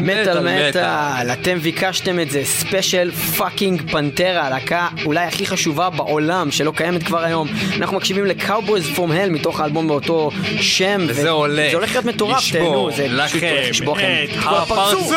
[0.00, 6.72] מטאל מטאל, אתם ביקשתם את זה, ספיישל fucking פנטרה, הלהקה אולי הכי חשובה בעולם, שלא
[6.76, 7.48] קיימת כבר היום.
[7.76, 10.30] אנחנו מקשיבים ל Cowboys From Hell מתוך האלבום באותו
[10.60, 11.06] שם.
[11.08, 15.12] וזה הולך זה הולך להיות מטורף, תהנו, זה פשוט הולך לשבור לכם את הפרצוף!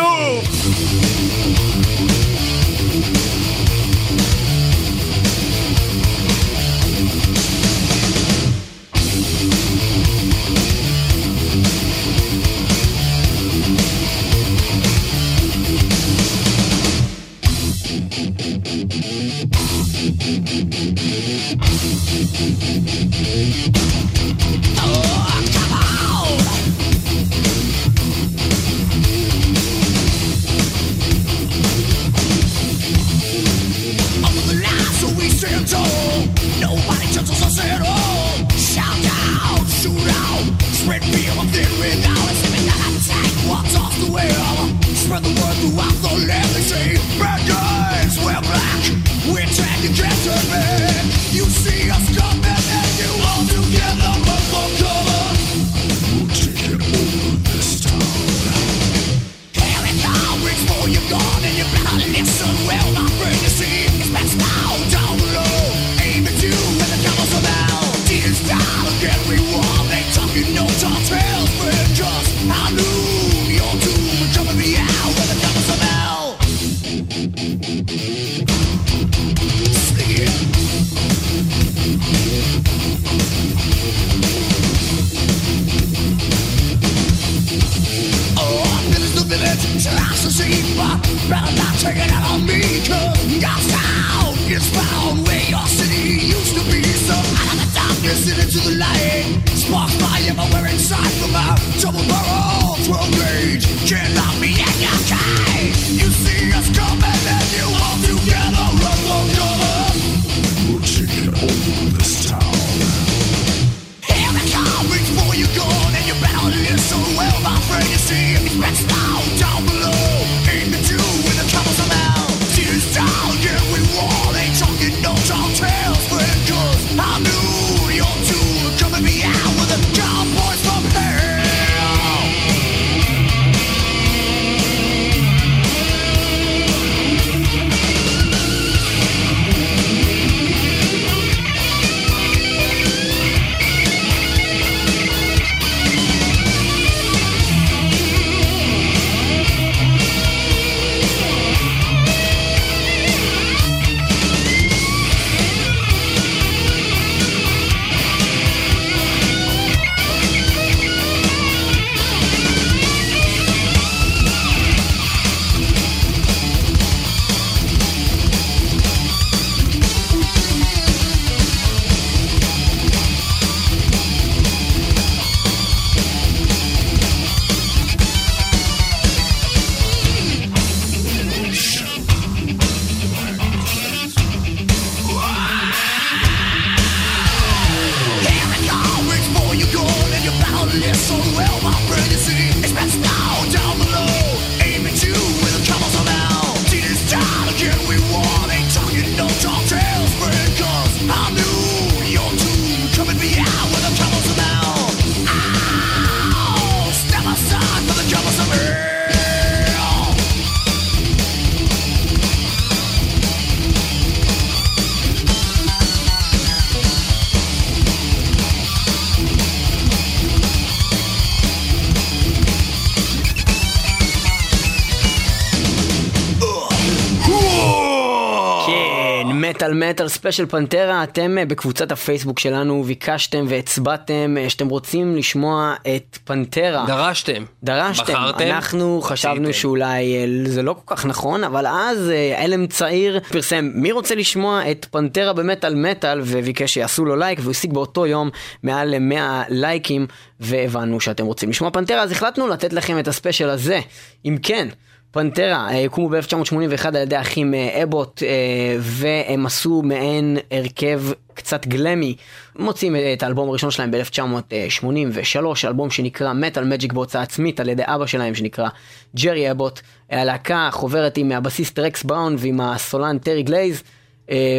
[229.89, 236.17] מטאל ספיישל פנטרה, אתם אה, בקבוצת הפייסבוק שלנו ביקשתם והצבעתם אה, שאתם רוצים לשמוע את
[236.23, 236.85] פנטרה.
[236.87, 237.43] דרשתם.
[237.63, 238.13] דרשתם.
[238.13, 238.45] בחרתם.
[238.45, 239.53] אנחנו חשבנו עשיתם.
[239.53, 244.71] שאולי אה, זה לא כל כך נכון, אבל אז אלם צעיר פרסם מי רוצה לשמוע
[244.71, 248.29] את פנטרה במטאל מטאל וביקש שיעשו לו לייק והוא השיג באותו יום
[248.63, 250.07] מעל 100 לייקים
[250.39, 253.79] והבנו שאתם רוצים לשמוע פנטרה אז החלטנו לתת לכם את הספיישל הזה.
[254.25, 254.67] אם כן.
[255.11, 261.01] פנטרה אה, הוקמו ב-1981 על ידי האחים אה, אבוט אה, והם עשו מעין הרכב
[261.33, 262.15] קצת גלמי.
[262.59, 268.05] מוציאים את האלבום הראשון שלהם ב-1983, אלבום שנקרא Metal Magic בהוצאה עצמית על ידי אבא
[268.05, 268.69] שלהם שנקרא
[269.15, 269.79] ג'רי אבוט.
[270.09, 273.83] הלהקה חוברת עם הבסיסט רקס בראון ועם הסולן טרי גלייז.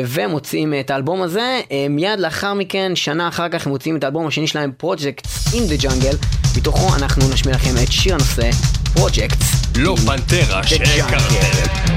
[0.07, 1.61] ומוציאים את האלבום הזה,
[1.91, 5.77] מיד לאחר מכן, שנה אחר כך הם מוציאים את האלבום השני שלהם, Projects in the
[5.77, 6.17] Jungle,
[6.59, 8.51] מתוכו אנחנו נשמיע לכם את שיר הנושא
[8.95, 9.60] Projects.
[9.77, 11.35] לא פנטרה, שהכרתם.
[11.35, 11.90] פנטרה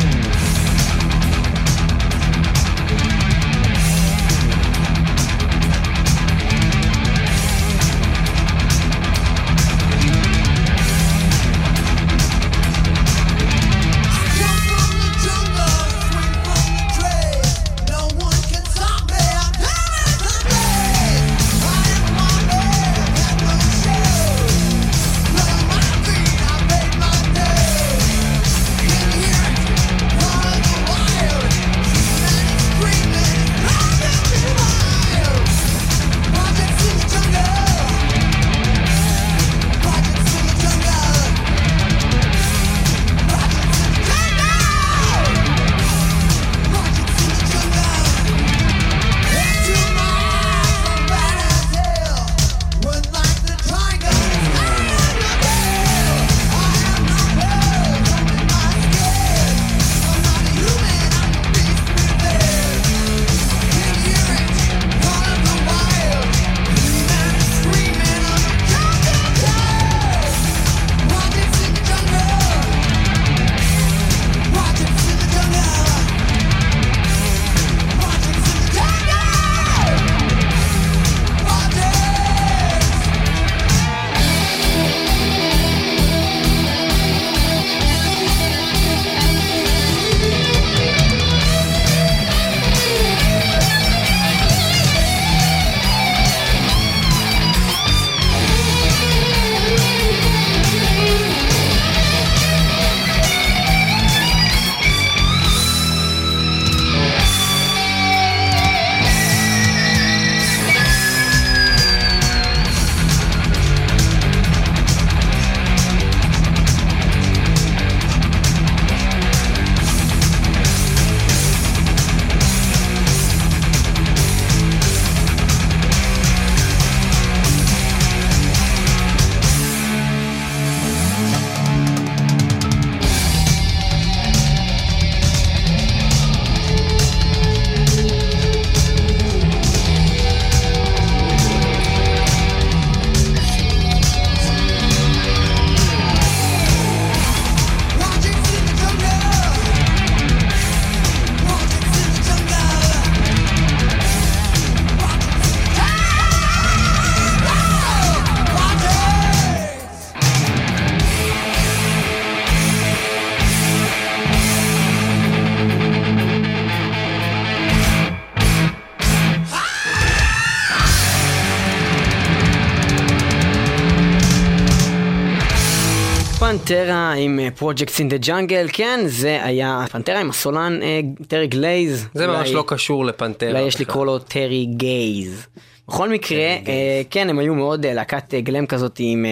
[177.17, 182.07] עם Projects in the Jungle, כן, זה היה פנטרה עם הסולן אה, טרי גלייז.
[182.13, 183.49] זה ממש לא קשור לפנטרה.
[183.49, 185.47] אולי יש לקרוא לו טרי גייז.
[185.87, 189.25] בכל מקרה, אה, כן, הם היו מאוד אה, להקת גלאם כזאת עם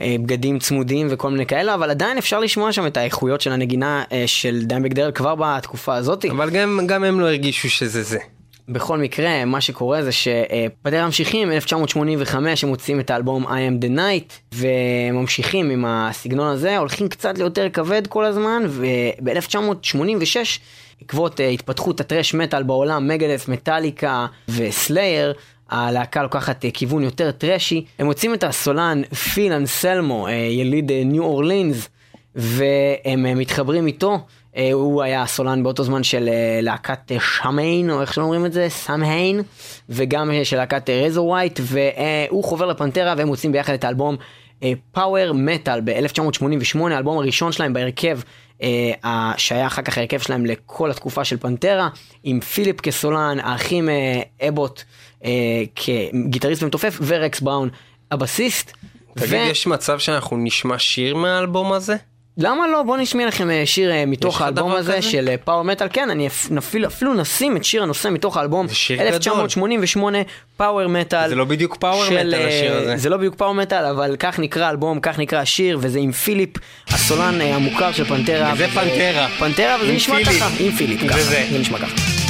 [0.00, 4.64] בגדים צמודים וכל מיני כאלה, אבל עדיין אפשר לשמוע שם את האיכויות של הנגינה של
[4.64, 6.24] דיימבק דרל כבר בתקופה הזאת.
[6.24, 8.18] אבל גם, גם הם לא הרגישו שזה זה.
[8.68, 13.98] בכל מקרה, מה שקורה זה שפנטרה ממשיכים, 1985 הם מוציאים את האלבום I Am the
[13.98, 20.36] Night, וממשיכים עם הסגנון הזה, הולכים קצת ליותר כבד כל הזמן, וב-1986,
[21.00, 25.32] בעקבות התפתחות הטרש מטאל בעולם, מגדת', מטאליקה וסלייר,
[25.70, 27.84] הלהקה לוקחת כיוון יותר טרשי.
[27.98, 29.02] הם מוצאים את הסולן
[29.34, 31.88] פיל אנסלמו, יליד ניו אורלינס,
[32.34, 34.18] והם מתחברים איתו.
[34.56, 38.52] אה, הוא היה הסולן באותו זמן של אה, להקת אה, סמהיין, או איך שאומרים את
[38.52, 39.42] זה, סאמהיין,
[39.88, 44.16] וגם של להקת רייזור ווייט, והוא חובר לפנטרה והם מוציאים ביחד את האלבום
[44.92, 48.18] Power Metal ב-1988, האלבום הראשון שלהם בהרכב,
[49.36, 51.88] שהיה אחר כך ההרכב שלהם לכל התקופה של פנטרה,
[52.24, 53.88] עם פיליפ כסולן, האחים
[54.48, 54.82] אבוט
[55.74, 57.68] כגיטריסט ומתופף, ורקס בראון
[58.10, 58.72] הבסיסט.
[59.14, 59.36] תגיד, ו...
[59.36, 61.96] יש מצב שאנחנו נשמע שיר מהאלבום הזה?
[62.38, 62.82] למה לא?
[62.82, 65.02] בוא נשמיע לכם אה, שיר אה, מתוך האלבום הזה כזה?
[65.02, 65.88] של Power אה, מטאל.
[65.92, 66.28] כן, אני
[66.58, 70.18] אפילו, אפילו נשים את שיר הנושא מתוך האלבום 1988,
[70.56, 71.28] Power Metal.
[71.28, 72.96] זה לא בדיוק power metal השיר הזה.
[72.96, 76.50] זה לא בדיוק power metal, אבל כך נקרא האלבום, כך נקרא השיר, וזה עם פיליפ,
[76.88, 78.54] הסולן המוכר של פנטרה.
[78.56, 79.28] זה פנטרה.
[79.38, 80.48] פנטרה, וזה נשמע ככה.
[80.58, 81.22] עם פיליפ, ככה.
[81.22, 82.25] זה נשמע ככה.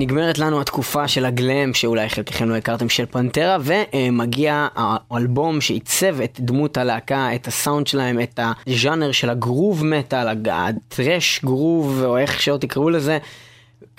[0.00, 6.40] נגמרת לנו התקופה של הגלאם, שאולי חלקכם לא הכרתם, של פנטרה, ומגיע האלבום שעיצב את
[6.40, 12.18] דמות הלהקה, את הסאונד שלהם, את הז'אנר של ה groove metal, ה thrash groove, או
[12.18, 13.18] איך שלא תקראו לזה.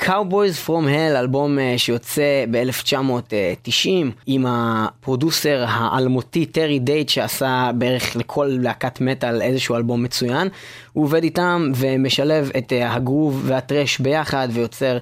[0.01, 3.87] Cowboys From Hell, אלבום uh, שיוצא ב-1990
[4.25, 10.47] עם ה producer האלמותי טרי דייט שעשה בערך לכל להקת מטאל איזשהו אלבום מצוין.
[10.93, 14.97] הוא עובד איתם ומשלב את uh, הגרוב והטרש ביחד ויוצר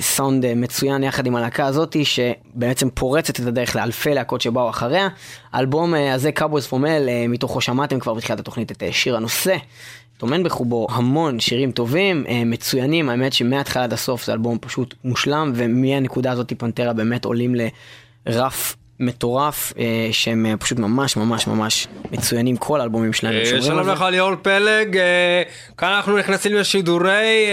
[0.00, 5.08] סאונד uh, מצוין יחד עם הלהקה הזאתי שבעצם פורצת את הדרך לאלפי להקות שבאו אחריה.
[5.52, 9.56] האלבום uh, הזה Hell, uh, מתוכו שמעתם כבר בתחילת התוכנית את שיר הנושא.
[10.18, 15.52] טומן בחובו המון שירים טובים, אה, מצוינים, האמת שמההתחלה עד הסוף זה אלבום פשוט מושלם,
[15.54, 17.54] ומהנקודה הזאת פנטרה באמת עולים
[18.26, 23.34] לרף מטורף, אה, שהם אה, פשוט ממש ממש ממש מצוינים, כל האלבומים שלהם.
[23.34, 25.42] אה, שלום לך ליאור פלג, אה,
[25.78, 27.46] כאן אנחנו נכנסים לשידורי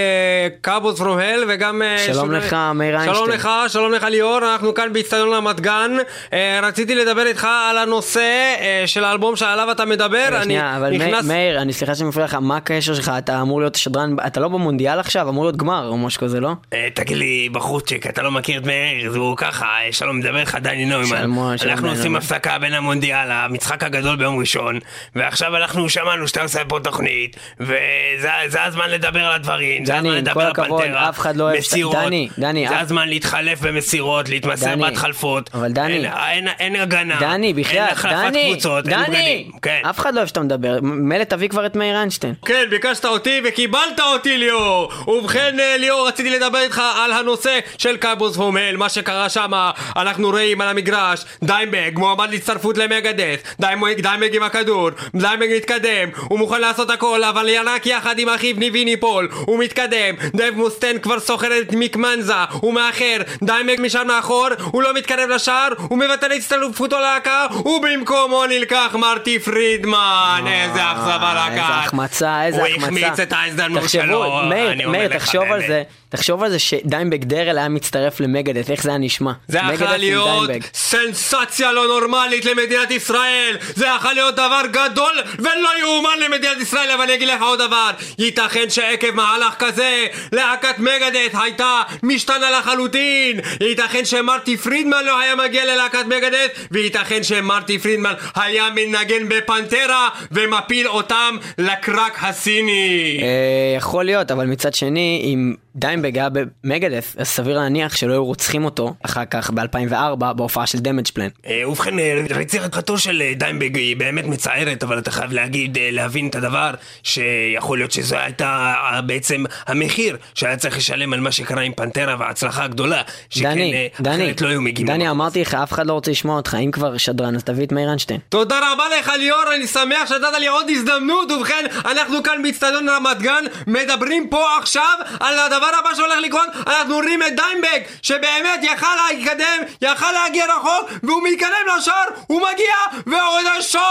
[0.62, 1.82] קאבוס פרום הל וגם...
[1.82, 2.38] אה, שלום שידורי...
[2.38, 3.16] לך מאיר איינשטיין.
[3.16, 5.92] שלום לך, שלום לך ליאור, אנחנו כאן באיצטדיון רמת גן.
[6.34, 10.28] אה, רציתי לדבר איתך על הנושא אה, של האלבום שעליו אתה מדבר.
[10.32, 11.26] אני שנייה, אבל נכנס...
[11.26, 13.12] מאיר, אני סליחה שאני מפריע לך, מה הקשר שלך?
[13.18, 15.30] אתה אמור להיות שדרן, אתה לא במונדיאל עכשיו?
[15.30, 16.52] אמור להיות גמר או משהו כזה, לא?
[16.74, 20.56] אה, תגיד לי, בחורצ'יק, אתה לא מכיר את מאיר, הוא ככה, אה, שלום, מדבר לך
[20.62, 21.31] דני נוימן.
[21.58, 21.72] שלום.
[21.72, 24.80] אנחנו עושים הפסקה בין המונדיאל, המשחק הגדול ביום ראשון,
[25.16, 30.42] ועכשיו אנחנו שמענו שאתה עושה פה תוכנית, וזה הזמן לדבר על הדברים, זה הזמן לדבר
[30.42, 31.58] על פנטרה, אף אחד לא אוהב...
[31.58, 35.50] מסירות, דני, דני, זה הזמן להתחלף במסירות, להתמסר בהתחלפות.
[35.54, 39.82] אבל דני, אין, אין, אין הגנה, דני, בכלל, דני, קבוצות, דני, כן.
[39.90, 42.34] אף אחד לא אוהב שאתה מדבר, מילא תביא כבר את מאיר איינשטיין.
[42.46, 44.92] כן, ביקשת אותי וקיבלת אותי ליאור.
[45.08, 49.52] ובכן אה, ליאור, רציתי לדבר איתך על הנושא של קאבוס הומל, מה שקרה שם,
[49.96, 56.62] אנחנו רואים על המגרש, דיימבג מועמד להצטרפות למגדס, דיימבג עם הכדור, דיימבג מתקדם, הוא מוכן
[56.62, 61.60] לעשות הכל, אבל ינק יחד עם אחיו ניבין ייפול, הוא מתקדם, דב מוסטן כבר סוחר
[61.62, 67.00] את מיק מנזה, הוא מאחר, דיימבג משם מאחור, הוא לא מתקרב לשער, הוא מבטל הצטרפותו
[67.00, 71.70] ללהקה, ובמקומו נלקח מרטי פרידמן, איזה אכזבה לקח.
[71.70, 72.76] איזה החמצה, איזה החמצה.
[72.76, 75.84] הוא החמיץ את ההזדמנות שלו, מאיר, מאיר, תחשוב על זה.
[76.12, 79.32] תחשוב על זה שדיימבג דרל היה מצטרף למגדס, איך זה היה נשמע?
[79.48, 83.58] זה יכול להיות סנסציה לא נורמלית למדינת ישראל!
[83.76, 87.90] זה יכול להיות דבר גדול ולא יאומן למדינת ישראל, אבל אני אגיד לך עוד דבר,
[88.20, 93.40] ייתכן שעקב מהלך כזה, להקת מגדת' הייתה משתנה לחלוטין!
[93.62, 100.88] ייתכן שמרטי פרידמן לא היה מגיע ללהקת מגדת', וייתכן שמרטי פרידמן היה מנגן בפנטרה ומפיל
[100.88, 103.20] אותם לקרק הסיני!
[103.22, 105.54] אה, יכול להיות, אבל מצד שני, אם...
[105.76, 110.80] דיימבג היה במגדת', אז סביר להניח שלא היו רוצחים אותו אחר כך ב-2004 בהופעה של
[110.80, 111.28] Damageplan.
[111.48, 116.28] אה, ובכן, אה, רציחתו של אה, דיימבג היא באמת מצערת, אבל אתה חייב להגיד, להבין
[116.28, 116.72] את הדבר,
[117.04, 118.74] שיכול להיות שזו הייתה
[119.06, 123.56] בעצם המחיר שהיה צריך לשלם על מה שקרה עם פנטרה וההצלחה הגדולה, שכן
[124.02, 124.88] דני, אחרת לא היו מגיעים.
[124.88, 127.72] דני, אמרתי לך, אף אחד לא רוצה לשמוע אותך, אם כבר שדרן, אז תביא את
[127.72, 128.20] מאיר איינשטיין.
[128.30, 133.22] תודה רבה לך ליאור, אני שמח שנתת לי עוד הזדמנות, ובכן, אנחנו כאן באצטדיון רמת
[133.22, 138.60] גן, מדברים פה עכשיו על הדבר הדבר הבא שהולך לקרות, אנחנו רואים את דיימבג, שבאמת
[138.62, 142.76] יכל להתקדם, יכל להגיע רחוק, והוא מתקדם לשער, הוא מגיע,
[143.08, 143.82] ועוד השער!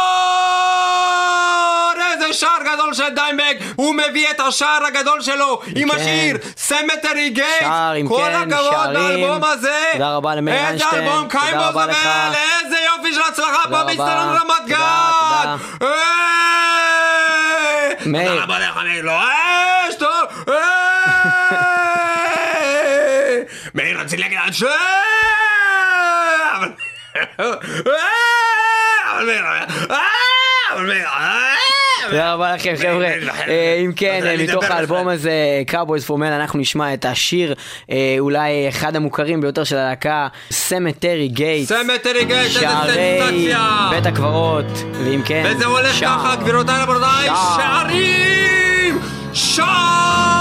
[2.12, 3.56] איזה שער גדול של דיימבק!
[3.76, 5.96] הוא מביא את השער הגדול שלו, עם כן.
[5.96, 7.60] השיר סמטרי גייט!
[7.60, 8.14] שער, אם כן.
[8.14, 9.90] כל הכבוד לאלבום הזה!
[9.92, 10.94] תודה רבה למאיר איינשטיין.
[10.94, 15.56] איזה אלבום קיימוס אבל איזה יופי של הצלחה פה באיצטדיון רמת גן!
[18.06, 18.28] מאיר.
[18.30, 19.04] תודה רבה לך, מאיר.
[19.04, 19.12] לא
[19.88, 20.54] אש, טוב!
[23.74, 24.62] מאיר, רציתי להגיד על ש...
[26.54, 26.68] אבל...
[29.24, 29.44] מאיר...
[30.72, 31.08] אבל מאיר...
[32.10, 33.06] תודה רבה לכם חבר'ה.
[33.48, 35.32] אה, אם כן, אה, מתוך האלבום הזה,
[35.70, 37.54] Cowboys for Men, אנחנו נשמע את השיר
[37.90, 41.68] אה, אולי אחד המוכרים ביותר של הלהקה, סמטרי גייט.
[41.68, 43.88] סמטרי גייט, איזה סנסציה.
[43.90, 48.98] בית הקברות, ואם כן, וזה הולך ככה, גבירותיי רבותיי, שערים!
[49.32, 50.39] שערים!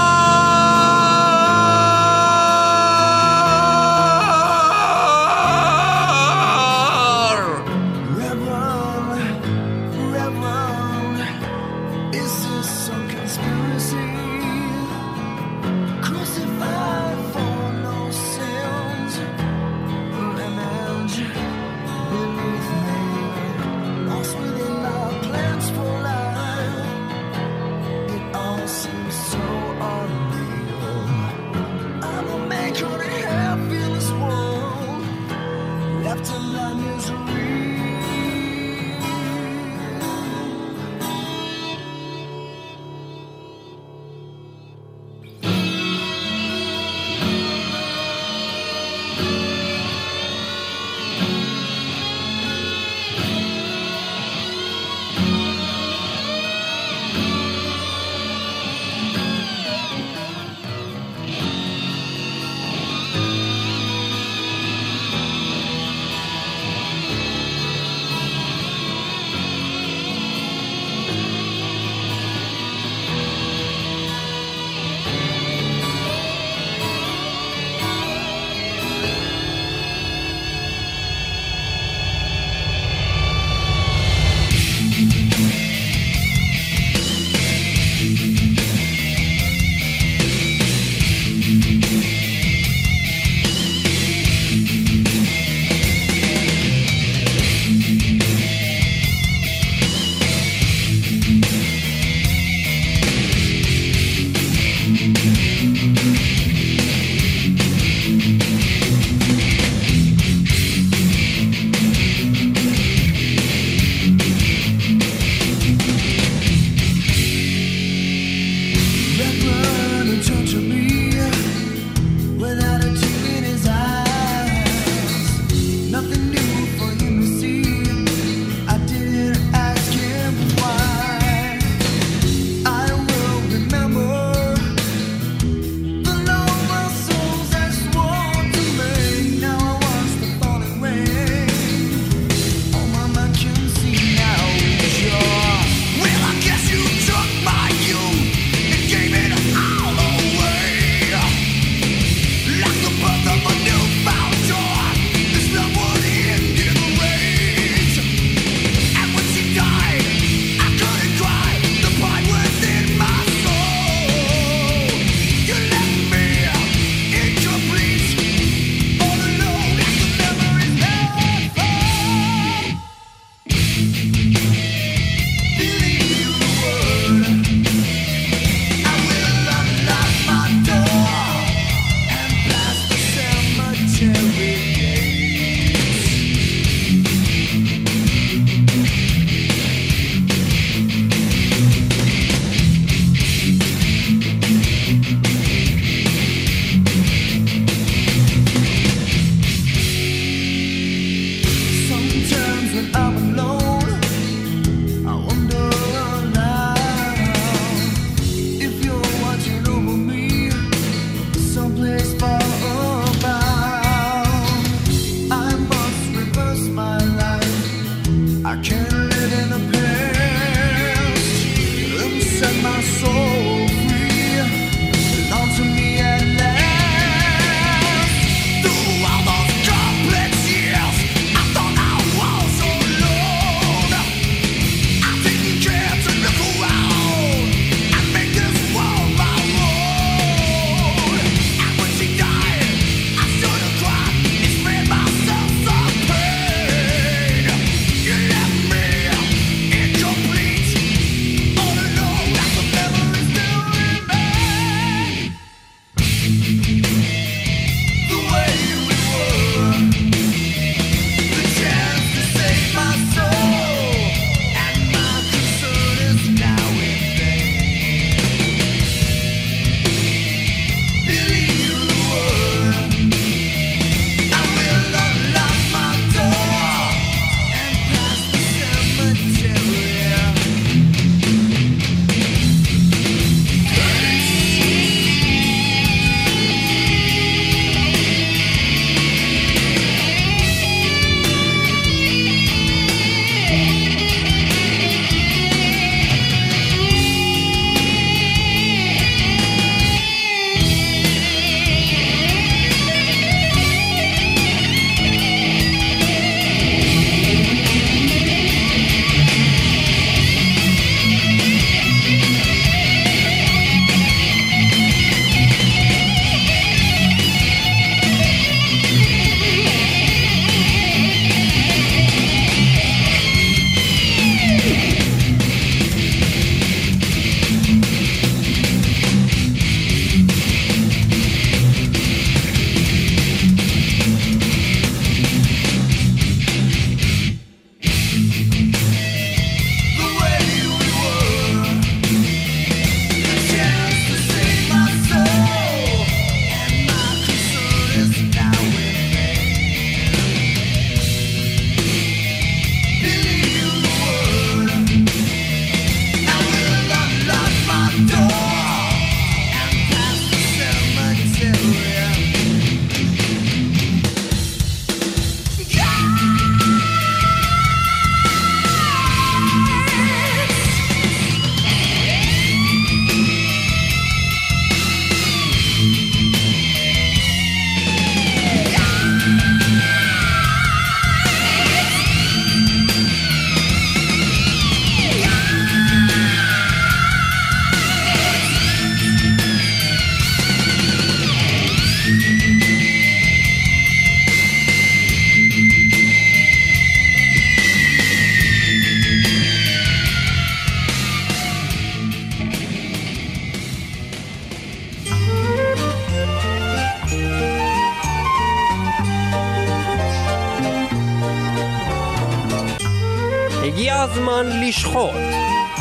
[414.00, 415.10] הזמן לשחוט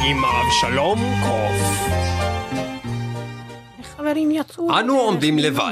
[0.06, 1.90] עם אבשלום קוף.
[3.98, 4.80] חברים יצאו...
[4.80, 5.72] אנו עומדים לבד.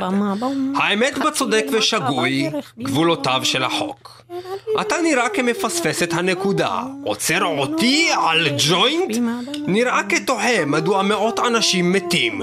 [0.76, 4.22] האמת בצודק חצי ושגוי, גבולותיו של החוק.
[4.82, 6.82] אתה נראה כמפספס את הנקודה.
[7.04, 9.18] עוצר אותי על ג'וינט?
[9.68, 12.42] נראה כתוהה מדוע מאות אנשים מתים.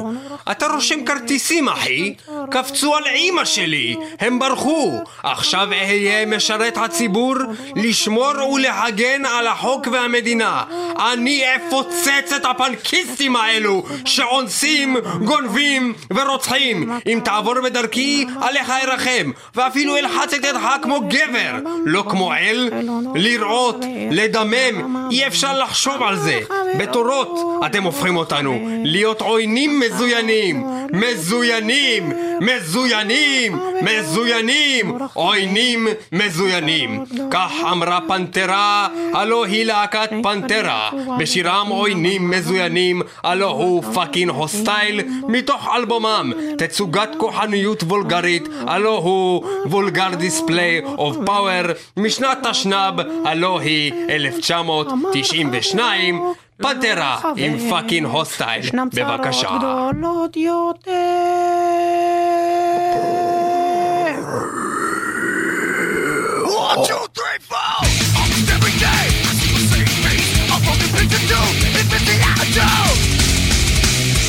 [0.51, 2.14] אתה רושם כרטיסים, אחי?
[2.51, 3.97] קפצו על אימא שלי!
[4.20, 4.92] הם ברחו!
[5.23, 7.35] עכשיו אהיה משרת הציבור
[7.77, 10.64] לשמור ולהגן על החוק והמדינה.
[11.12, 16.92] אני אפוצץ את הפנקיסטים האלו שאונסים, גונבים ורוצחים.
[17.07, 22.71] אם תעבור בדרכי, עליך ארחם, ואפילו אלחץ את ידך כמו גבר, לא כמו אל.
[23.15, 23.77] לראות,
[24.11, 26.41] לדמם, אי אפשר לחשוב על זה.
[26.79, 30.65] בתורות אתם הופכים אותנו להיות עוינים מזוינים.
[30.93, 32.13] מזוינים!
[32.41, 33.59] מזוינים!
[33.83, 34.99] מזוינים!
[35.13, 37.05] עוינים מזוינים.
[37.31, 40.91] כך אמרה פנתרה, הלא היא להקת פנתרה.
[41.19, 46.33] בשירם עוינים מזוינים, הלא הוא Fucking Hostile, מתוך אלבומם.
[46.59, 51.63] תצוגת כוחניות וולגרית, הלא הוא Vulgar Display of Power,
[51.96, 56.22] משנת תשנ"ב, הלא היא 1992.
[56.62, 58.64] פנתרה עם פאקינג הוסטייל.
[58.64, 59.48] ישנם צרות בבקשה.
[59.59, 60.90] גדולות יותר.
[66.66, 67.77] One, two, three, four.
[68.18, 70.29] Almost every day, I see the same face.
[70.55, 71.46] A broken picture too.
[71.79, 72.98] It's missing attitude.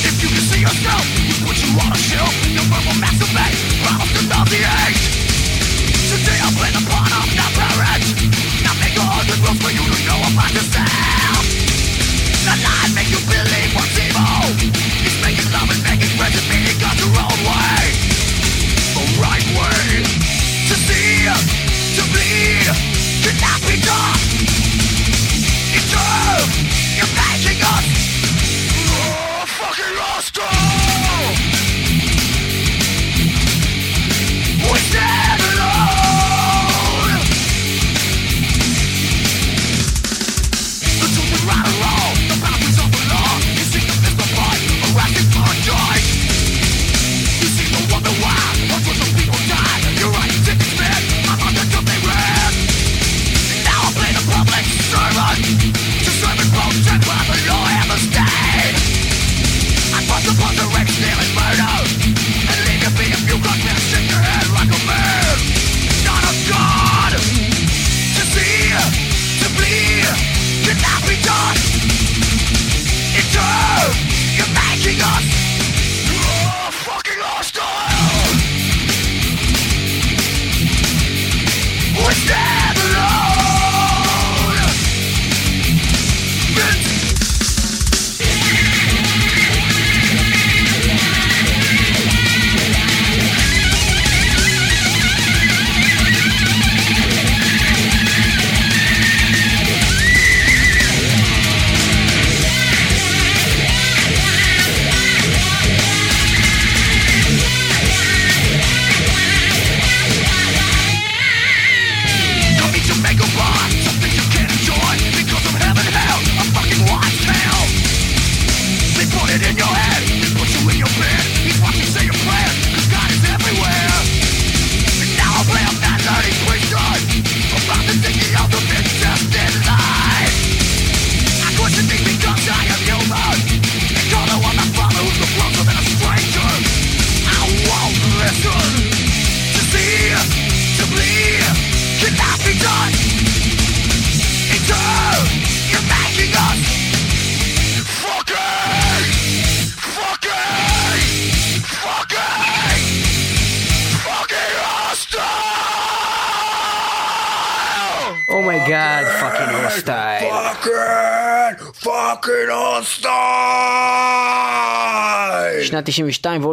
[0.08, 2.32] If you can see yourself, you put you on a shelf.
[2.54, 4.95] You verbal masturbate, promise to nauseate.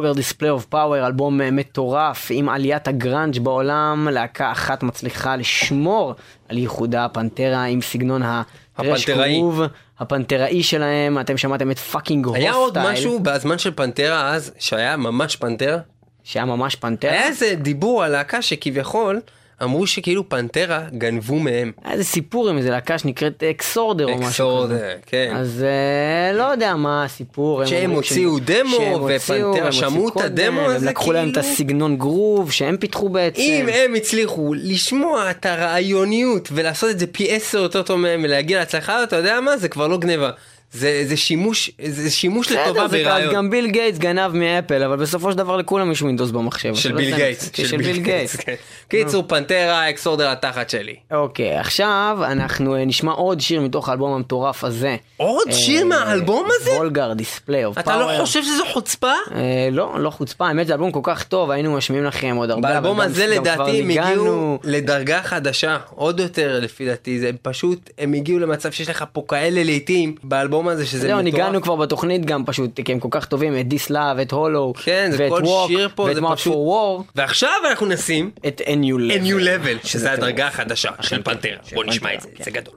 [0.03, 5.35] 92, Vulgar Display of Power, אלבום אה, מטורף עם עליית הגראנג' בעולם, להקה אחת מצליחה
[5.35, 6.15] לשמור
[6.49, 7.05] על ייחודה.
[7.05, 9.39] הפנתרה עם סגנון ה thrash הפנתראי.
[9.39, 9.61] גרוב,
[9.99, 14.97] הפנתראי שלהם, אתם שמעתם את Fucking Hostile, היה עוד משהו בזמן של פנתרה אז, שהיה
[14.97, 15.77] ממש פנתרה?
[16.23, 19.21] שהיה ממש פנתרה, היה איזה דיבור על להקה שכביכול
[19.63, 21.71] אמרו שכאילו פנטרה גנבו מהם.
[21.91, 24.95] איזה סיפור עם איזה להקה שנקראת Exhorder או משהו Exhorder, כזה.
[25.05, 25.33] כן.
[25.35, 27.61] אז אה, לא יודע מה הסיפור.
[27.61, 31.53] הם שהם הוציאו דמו, הם שמעו את הדמו הם הזה, לקחו להם את כאילו.
[31.53, 33.41] הסגנון גרוב שהם פיתחו בעצם.
[33.41, 38.59] אם הם הצליחו לשמוע את הרעיוניות ולעשות את זה פי עשר יותר טוב מהם ולהגיע
[38.59, 39.57] להצלחה, אתה יודע מה?
[39.57, 40.31] זה כבר לא גניבה.
[40.73, 43.33] זה, זה שימוש, זה שימוש לטובה ברעיון.
[43.35, 46.75] גם ביל גייטס גנב מאפל, אבל בסופו של דבר לכולם יש Windows במחשב.
[46.75, 47.49] של ביל גייטס.
[47.49, 48.35] כן, של ביל גייטס.
[48.35, 48.55] כן.
[48.87, 50.95] קיצור, פנטרה, Exhorder התחת שלי.
[51.11, 54.95] אוקיי, עכשיו אנחנו אה, נשמע עוד שיר מתוך האלבום המטורף הזה.
[55.17, 56.71] עוד אה, שיר מהאלבום הזה?
[56.71, 59.13] Vulgar Display of אתה לא חושב שזו חוצפה?
[59.35, 62.69] אה, לא, לא חוצפה, האמת זה אלבום כל כך טוב, היינו משמיעים לכם עוד הרבה.
[62.69, 64.59] באלבום הזה לדעתי הם הגיעו.
[64.63, 69.63] לדרגה חדשה, עוד יותר לפי דעתי, זה פשוט, הם הגיעו למצב שיש לך פה כאלה
[69.63, 71.23] לעיתים באלבום הזה שזה זהו, מטורף.
[71.23, 74.73] ניגענו כבר בתוכנית גם פשוט, כי הם כל כך טובים, את דיס לאב, את הולו,
[74.83, 76.39] כן, ואת ווק, ואת.
[76.43, 79.87] פור וור, ועכשיו אנחנו נשים את A New Level.
[79.87, 80.47] שזה הדרגה.
[80.47, 81.57] החדשה של פנתרה.
[81.73, 82.43] בוא נשמע את זה, כן.
[82.43, 82.73] זה גדול.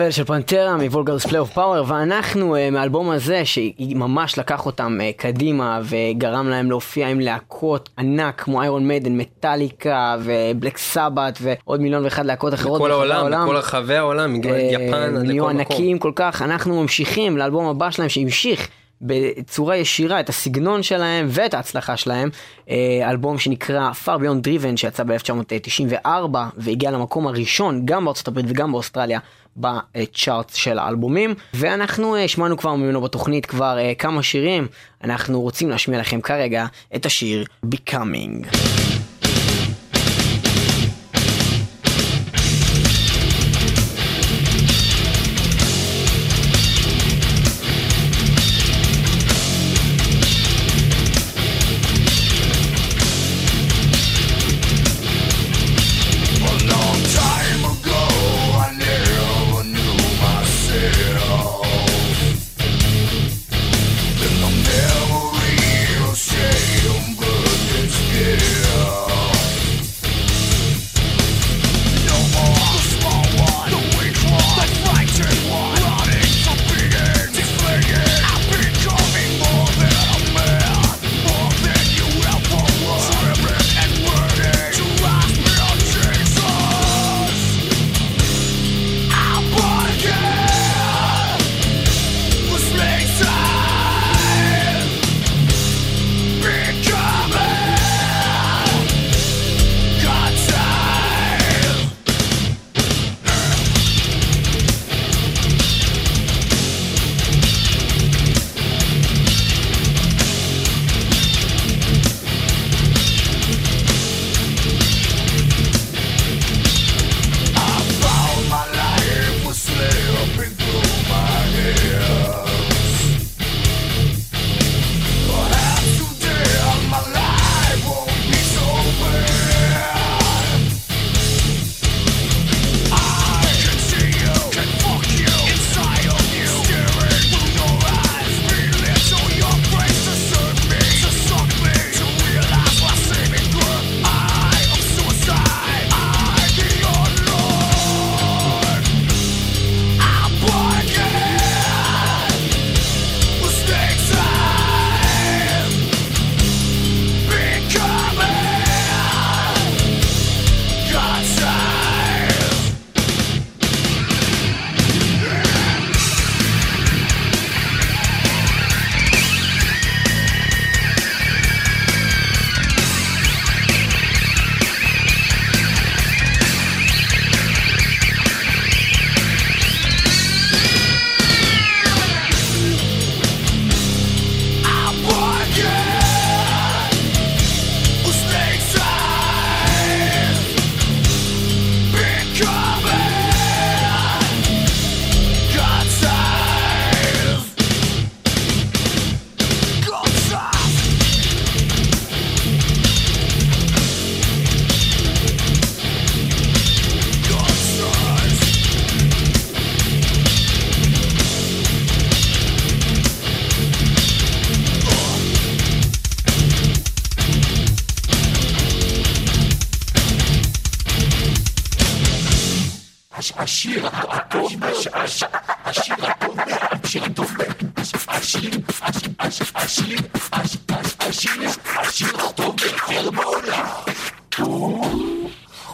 [0.00, 4.66] לבל של פנטרה מ Vulgar Display of Power ואנחנו אה, מהאלבום הזה שהיא ממש לקח
[4.66, 11.38] אותם אה, קדימה וגרם להם להופיע עם להקות ענק כמו איירון מיידן, מטאליקה ובלק סבאת'
[11.42, 15.22] ועוד מיליון ואחד להקות אחרות בכל ברחבי העולם, בכל רחבי העולם, מגיע אה, יפן עד
[15.22, 15.72] נהיו לכל מקום.
[15.72, 18.68] ענקיים כל כך, אנחנו ממשיכים לאלבום הבא שלהם שהמשיך
[19.02, 22.28] בצורה ישירה את הסגנון שלהם ואת ההצלחה שלהם,
[22.70, 26.08] אה, אלבום שנקרא Far Beyond Driven שיצא ב-1994
[26.56, 29.20] והגיע למקום הראשון גם בארצות הברית וגם באוסטרליה
[29.56, 31.34] בצ'ארט של האלבומים.
[31.54, 34.66] ואנחנו אה, שמענו כבר ממנו בתוכנית כבר אה, כמה שירים,
[35.04, 38.56] אנחנו רוצים להשמיע לכם כרגע את השיר Becoming.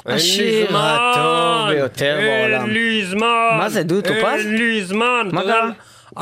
[0.07, 2.65] אין לי השיר זמן, הטוב ביותר בעולם.
[2.65, 3.57] אין לי זמן.
[3.59, 4.25] מה זה, דודו טופז?
[4.47, 5.29] אין לי זמן.
[5.33, 5.61] מה יודע-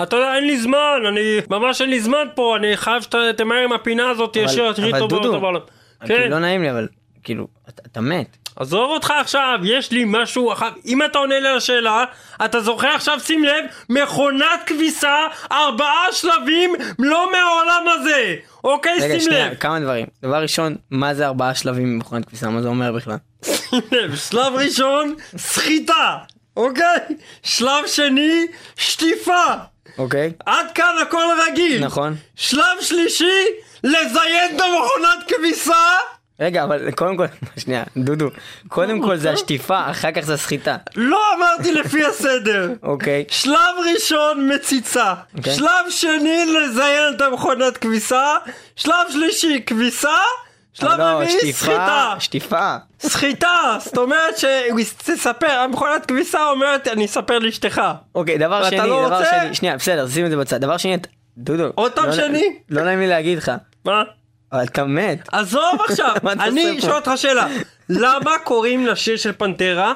[0.03, 1.21] אתה יודע, אין לי זמן, אני
[1.51, 4.99] ממש אין לי זמן פה, אני חייב שתמהר עם הפינה הזאת, אבל- השיר הכי אבל
[4.99, 5.61] טוב דודו, בעולם.
[6.05, 6.89] כאילו, כן, לא נעים לי אבל
[7.23, 8.37] כאילו אתה- אתה מת.
[8.57, 12.05] עזוב אותך עכשיו, יש לי משהו אחר, אם אתה עונה לי על השאלה,
[12.45, 15.17] אתה זוכר עכשיו, שים לב, מכונת כביסה,
[15.53, 18.35] ארבעה שלבים, לא מהעולם הזה,
[18.65, 19.55] אוקיי, רגע, שים שנייה, לב.
[19.55, 20.07] כמה דברים.
[20.23, 22.49] דבר ראשון, מה זה ארבעה שלבים במכונת כביסה?
[22.49, 23.17] מה זה אומר בכלל?
[23.45, 26.19] שים לב, שלב ראשון, סחיטה,
[26.57, 26.99] אוקיי?
[27.43, 28.47] שלב שני,
[28.77, 29.45] שטיפה.
[29.99, 30.33] אוקיי?
[30.47, 31.85] עד כאן הכל רגיל.
[31.85, 32.17] נכון.
[32.37, 33.45] שלב שלישי,
[33.85, 35.97] לזיין את המכונת כביסה.
[36.41, 37.25] רגע, אבל קודם כל,
[37.63, 38.29] שנייה, דודו,
[38.69, 40.77] קודם כל זה השטיפה, אחר כך זה הסחיטה.
[40.97, 42.73] לא אמרתי לפי הסדר.
[42.83, 43.25] אוקיי.
[43.29, 45.55] שלב ראשון מציצה, אוקיי.
[45.55, 48.37] שלב שני לזיין את המכונת כביסה,
[48.77, 50.09] שלב שלישי כביסה,
[50.73, 52.15] שלב לא, רביעי, סחיטה.
[52.19, 52.77] שטיפה.
[53.01, 57.83] סחיטה, זאת אומרת שהוא תספר, המכונת כביסה אומרת, אני אספר לאשתך.
[58.15, 59.25] אוקיי, דבר שני, לא דבר?
[59.25, 60.61] שני, שנייה, בסדר, שים את זה בצד.
[60.61, 60.97] דבר שני,
[61.39, 61.65] דודו.
[61.75, 62.45] עוד פעם לא- שני?
[62.71, 63.53] לא נעים לי להגיד לך,
[63.85, 64.03] מה?
[64.53, 65.29] אבל אתה מת.
[65.33, 66.79] עזוב עכשיו, אני?
[66.79, 67.47] אשאל אותך שאלה.
[67.89, 69.93] למה קוראים לשיר של פנטרה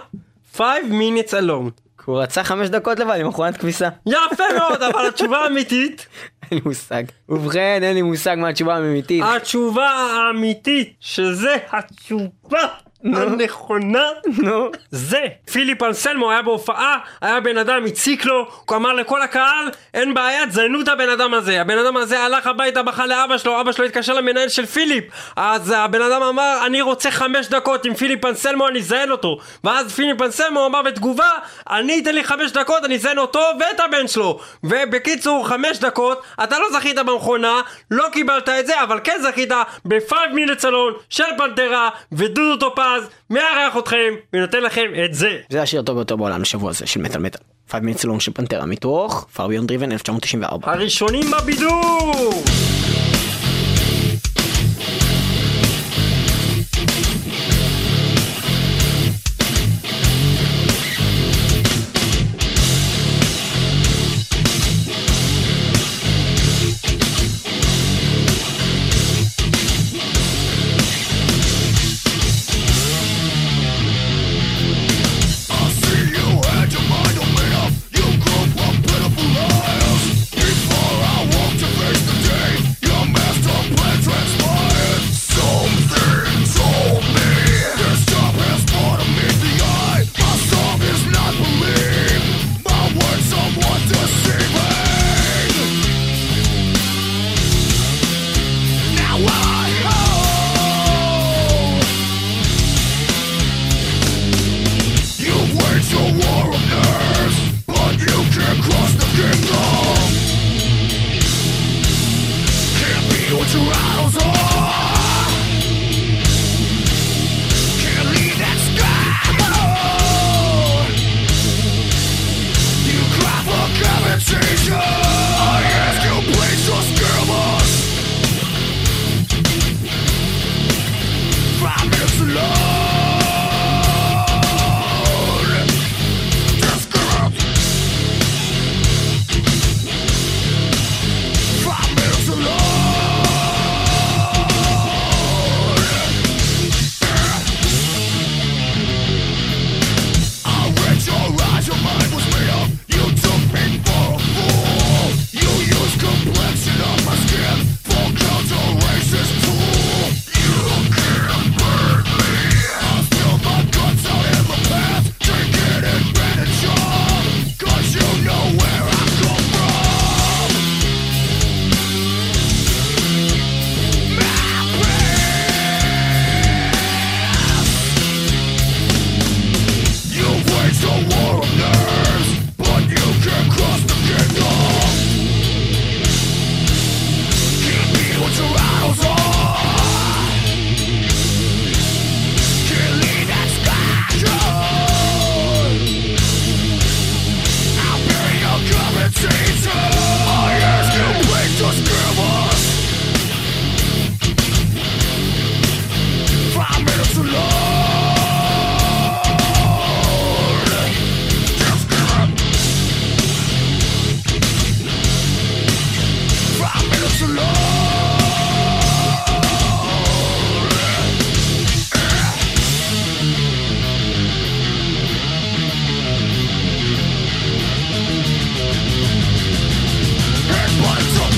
[0.57, 1.70] 5 minutes alone?
[2.05, 3.88] הוא רצה חמש דקות לבד עם מכונת כביסה.
[4.07, 6.07] יפה מאוד, אבל התשובה האמיתית,
[6.42, 7.03] אין לי מושג.
[7.28, 9.24] ובכן, אין לי מושג מה התשובה האמיתית.
[9.26, 12.59] התשובה האמיתית, שזה התשובה
[13.05, 14.05] הנכונה,
[14.38, 14.70] נו.
[14.90, 15.20] זה
[15.53, 20.46] פיליפ אנסלמו היה בהופעה, היה בן אדם, הציק לו, הוא אמר לכל הקהל, אין בעיה,
[20.46, 21.61] תזיינו את הבן אדם הזה.
[21.61, 25.05] הבן אדם הזה הלך הביתה, בכה לאבא שלו, אבא שלו התקשר למנהל של פיליפ.
[25.36, 29.38] אז הבן אדם אמר, אני רוצה חמש דקות עם פיליפ אנסלמו, אני אזיין אותו.
[29.64, 31.30] ואז פיליפ אנסלמו אמר בתגובה,
[31.70, 34.38] אני אתן לי חמש דקות, אני אזיין אותו ואת הבן שלו.
[34.64, 39.53] ובקיצור, חמש דקות, אתה לא זכית במכונה, לא קיבלת את זה, אבל כן זכית
[39.84, 42.88] ב-5 minutes alone של פנטרה, ודודו טופז
[43.30, 45.39] מארח אתכם, ונותן לכם את זה.
[45.49, 47.41] זה השיר הטוב ביותר בעולם לשבוע הזה של מטאל מטאל.
[47.70, 50.72] 5 minutes long של פנטרה מתוך פרביון דריבן 1994.
[50.72, 52.45] הראשונים בבידור!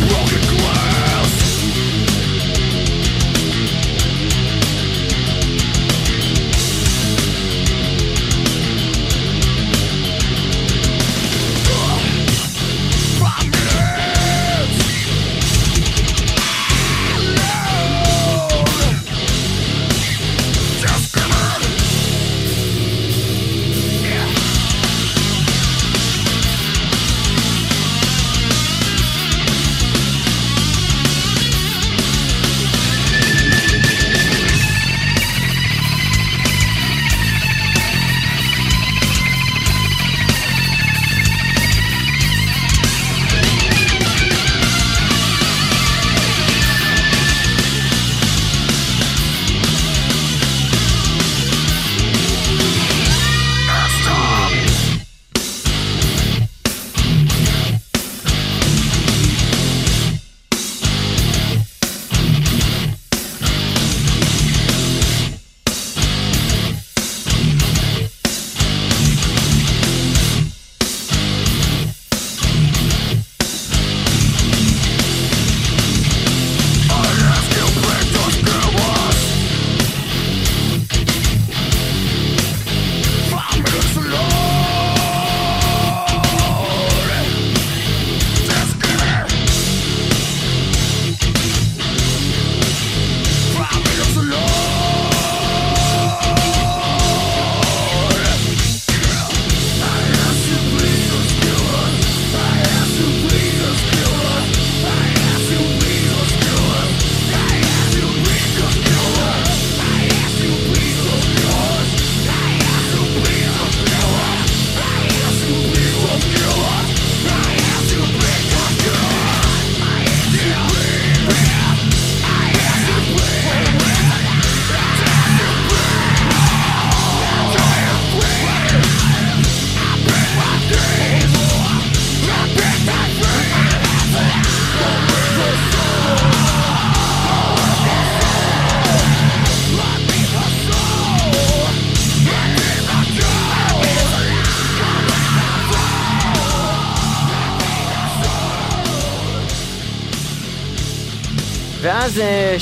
[0.00, 0.49] Welcome.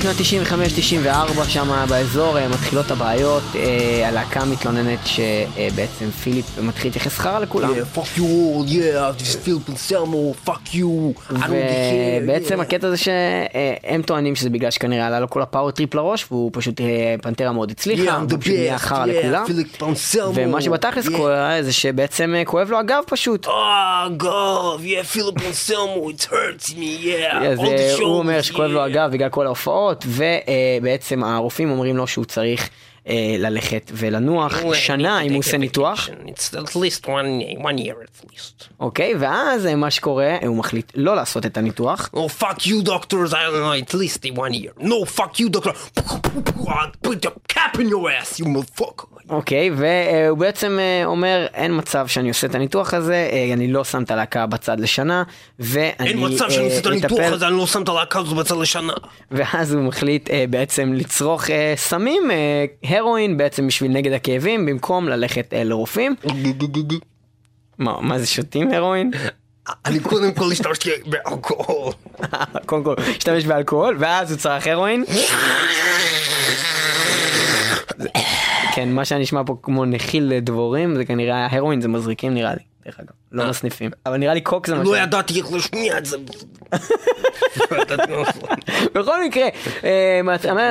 [0.05, 0.47] ואז אה, שנת
[1.39, 7.71] 95-94 שם באזור אה, מתחילות הבעיות, אה, הלהקה מתלוננת שבעצם פיליפ מתחיל להתייחס חרא לכולם.
[7.71, 12.23] Yeah, fuck you all, yeah, this is Philip Anselmo, fuck you, I don't care.
[12.23, 12.63] ובעצם yeah.
[12.63, 16.51] הקטע זה שהם טוענים שזה בגלל שכנראה עלה לו כל ה power trip לראש והוא
[16.55, 19.45] פשוט אה, פנטרה מאוד הצליחה, Yeah, והוא פשוט נהיה חרא לכולם.
[20.35, 21.17] ומה שבתכלס yeah.
[21.17, 23.47] קורה זה שבעצם אה, כואב לו הגב פשוט.
[23.47, 23.51] Oh,
[24.19, 27.35] God, yeah, Philip Anselmo, it hurts me, yeah.
[27.35, 27.55] אה,
[28.01, 28.87] הוא אומר שכואב לו yeah.
[28.87, 32.69] הגב בגלל כל ההופעות, ובעצם הרופאים אומרים לו שהוא צריך
[33.09, 38.25] אה, ללכת ולנוח שנה אם הוא עושה ניתוח, It's at least one, one year at
[38.31, 38.65] least.
[38.81, 39.15] אוקיי?
[39.19, 43.33] ואז אה, מה שקורה, הוא מחליט לא לעשות את הניתוח, Oh, fuck you, doctors.
[43.33, 44.73] I don't know, at least one year.
[44.85, 45.73] No, fuck you, doctor.
[47.03, 49.18] Put a cap in your ass, you motherfucker.
[49.31, 49.71] אוקיי?
[49.77, 54.03] והוא בעצם אה, אומר, אין מצב שאני עושה את הניתוח הזה, אה, אני לא שם
[54.03, 55.23] את הלהקה בצד לשנה,
[55.59, 58.35] ואני אין מצב שאני עושה את אה, הניתוח הזה, אני לא שם את הלהקה הזו
[58.35, 58.93] בצד לשנה.
[59.31, 65.09] ואז הוא מחליט אה, בעצם לצרוך אה, סמים, אה, הרואין בעצם בשביל נגד הכאבים, במקום
[65.09, 66.15] ללכת אה, לרופאים.
[67.79, 69.11] מה, מה זה שותים הרואין?
[69.87, 71.93] אני קודם כל השתמשתי באלכוהול.
[72.67, 75.05] קודם כל, השתמש באלכוהול, ואז הוא צרך הרואין.
[78.79, 82.61] כן, מה שנשמע פה כמו נחיל דבורים, זה כנראה היה הרואין, זה מזריקים נראה לי,
[82.85, 83.91] דרך אגב, לא מסניפים.
[84.07, 84.99] אבל נראה לי קוק זה מה לא ש...
[84.99, 86.17] ידעתי איך להשמיע את זה.
[88.95, 89.49] בכל מקרה,
[89.85, 90.21] אה,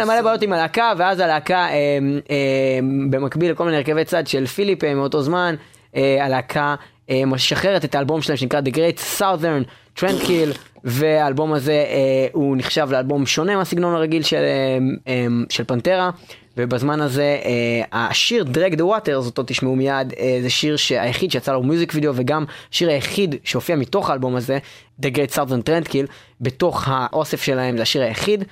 [0.05, 1.99] מלא בעיות עם הלהקה, ואז הלהקה, אה,
[2.29, 2.79] אה,
[3.09, 5.55] במקביל לכל מיני הרכבי צד של פיליפ אה, מאותו זמן,
[5.95, 6.75] אה, הלהקה
[7.09, 9.63] אה, משחררת את האלבום שלהם שנקרא The Great Southern
[9.99, 14.77] Trendkill, והאלבום הזה אה, הוא נחשב לאלבום שונה מהסגנון הרגיל של, אה,
[15.07, 16.09] אה, של פנטרה.
[16.57, 21.53] ובזמן הזה אה, השיר Drag the Waters, אותו תשמעו מיד, אה, זה שיר שהיחיד שיצא
[21.53, 24.57] לו מיוזיק וידאו וגם השיר היחיד שהופיע מתוך האלבום הזה,
[25.01, 28.43] The Great Southern Trendkill, בתוך האוסף שלהם זה השיר היחיד.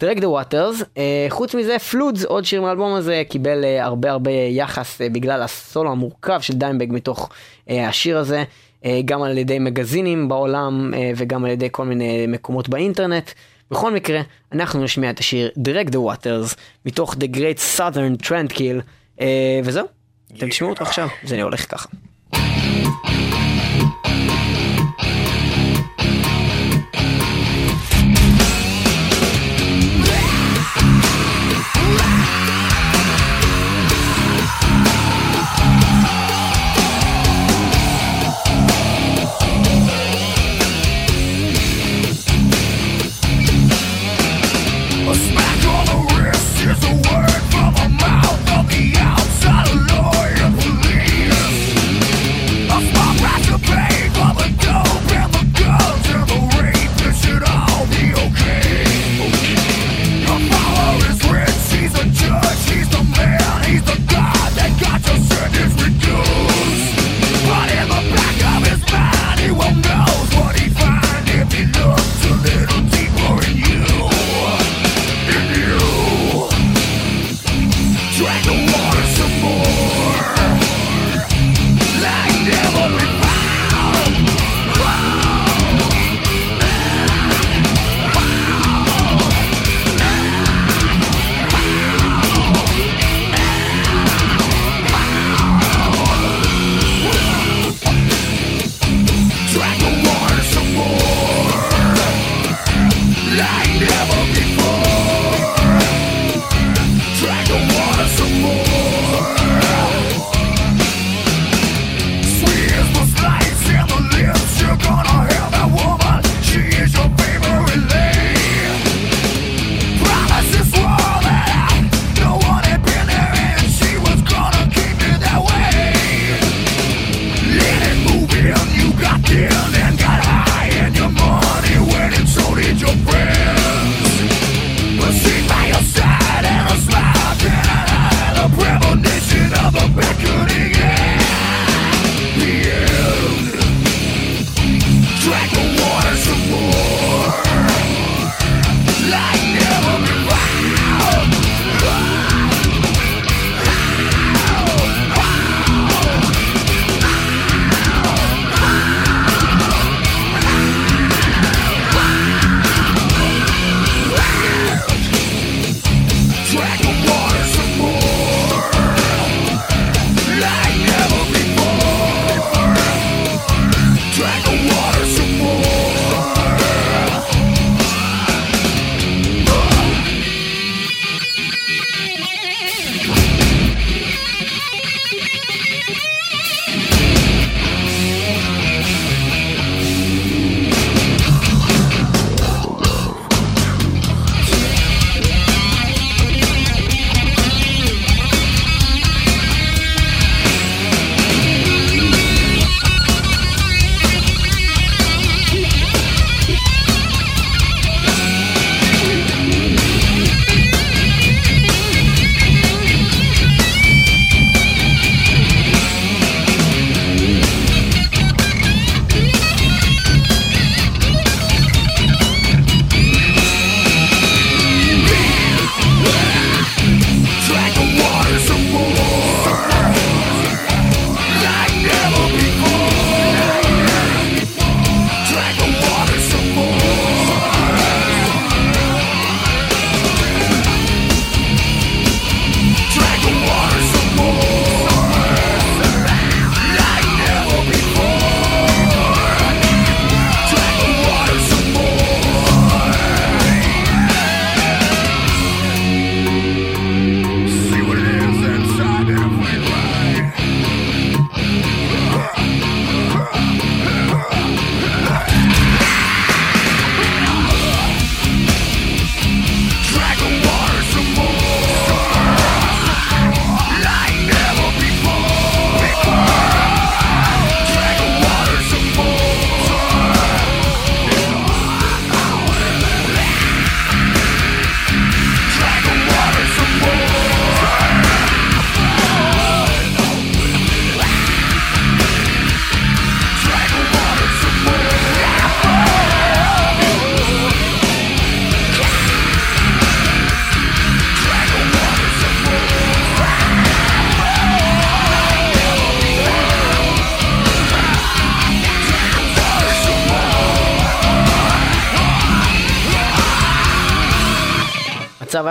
[0.00, 5.00] The Waters, אה, חוץ מזה Floods, עוד שיר מהאלבום הזה, קיבל אה, הרבה הרבה יחס
[5.00, 7.30] אה, בגלל הסולו המורכב של דיימבג מתוך
[7.70, 8.44] אה, השיר הזה,
[8.84, 13.30] אה, גם על ידי מגזינים בעולם אה, וגם על ידי כל מיני מקומות באינטרנט.
[13.70, 14.20] בכל מקרה,
[14.52, 16.56] אנחנו נשמיע את השיר Drag the Waters
[16.86, 18.80] מתוך The Great Southern Trendkill,
[19.20, 19.86] אה, וזהו,
[20.36, 21.88] אתם תשמעו אותו עכשיו, זה הולך ככה.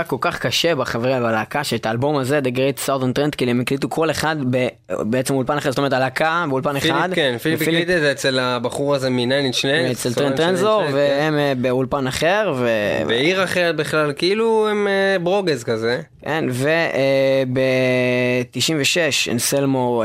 [0.03, 3.89] היה כל כך קשה בחבר'ה בלהקה שאת האלבום הזה, The Great Southern Trendkill, הם הקליטו
[3.89, 4.67] כל אחד ב,
[4.99, 7.01] בעצם אולפן אחר, זאת אומרת הלהקה באולפן אחד.
[7.01, 10.83] פיליפ, כן, פיליפ הקליט את זה אצל הבחור הזה מ Nine Inch אצל טרנט רזנור,
[10.93, 12.69] והם אה, באולפן אחר, ו...
[13.07, 16.01] בעיר אחרת בכלל, כאילו הם אה, ברוגז כזה.
[16.21, 20.03] כן, וב-96 אנסלמו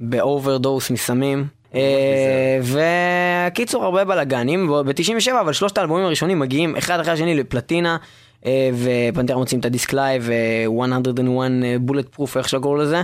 [0.00, 1.46] ב overdose מסמים.
[1.74, 2.60] אה,
[3.48, 7.96] וקיצור הרבה בלאגנים, ב-97 אבל שלושת האלבומים הראשונים מגיעים אחד אחרי השני לפלטינה.
[8.46, 11.50] אה, ופנתרה מוצאים את הדיסק לייב, אה, 101
[11.80, 13.02] bullet proof, איך שקראו לזה.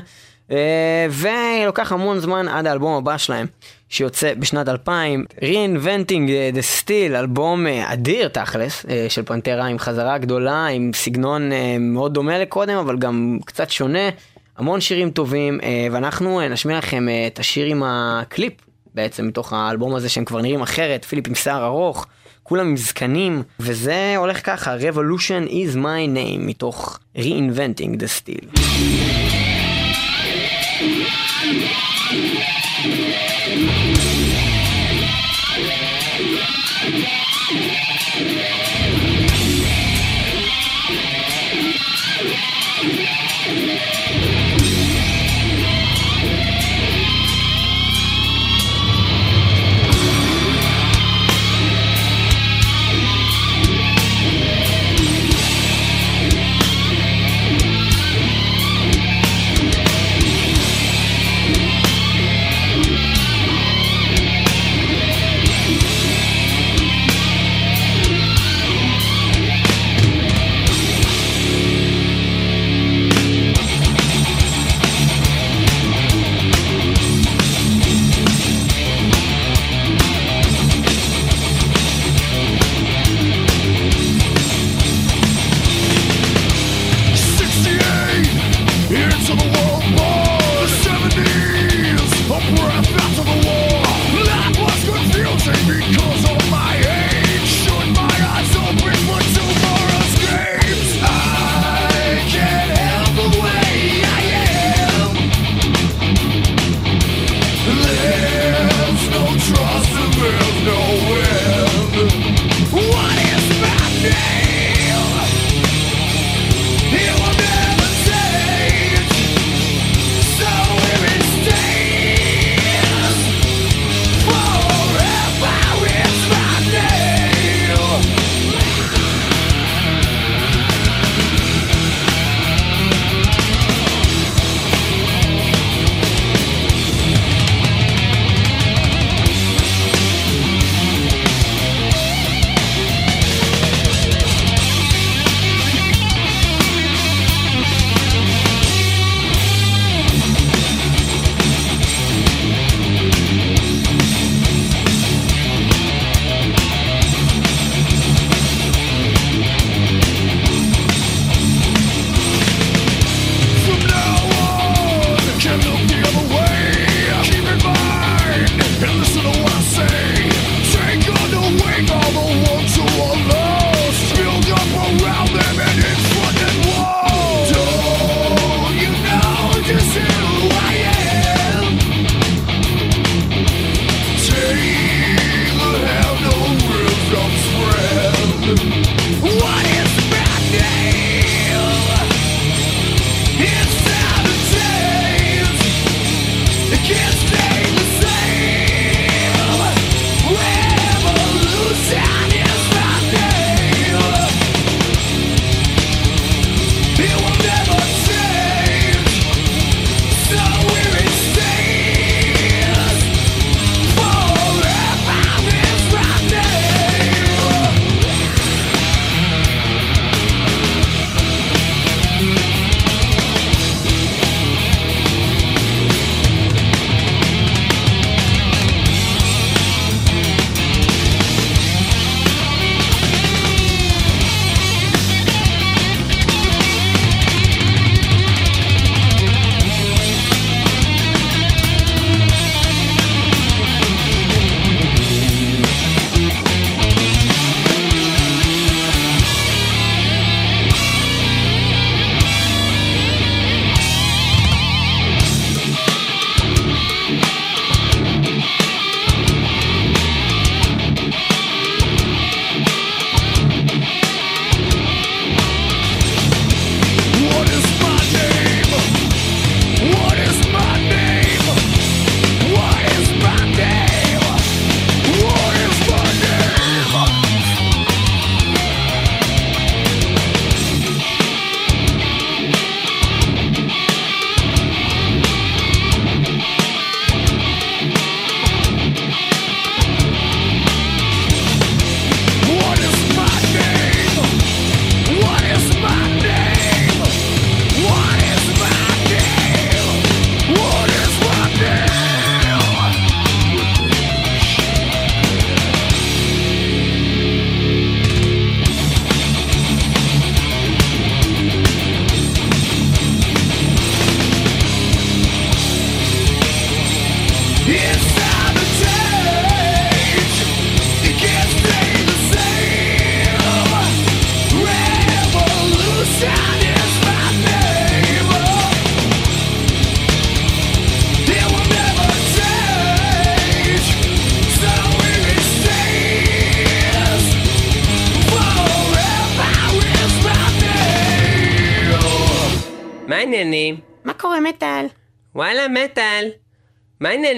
[0.50, 3.46] אה, ולוקח המון זמן עד האלבום הבא שלהם,
[3.88, 10.18] שיוצא בשנת 2000, Reinventing the Steel, אלבום אה, אדיר תכלס, אה, של פנתרה עם חזרה
[10.18, 14.08] גדולה, עם סגנון אה, מאוד דומה לקודם, אבל גם קצת שונה,
[14.58, 18.52] המון שירים טובים, אה, ואנחנו אה, נשמיע לכם אה, את השיר עם הקליפ,
[18.94, 22.06] בעצם מתוך האלבום הזה שהם כבר נראים אחרת, פיליפ עם שיער ארוך,
[22.44, 28.60] כולם עם זקנים, וזה הולך ככה, Revolution is my name, מתוך Reinventing the Steel.
[43.56, 43.93] Yeah.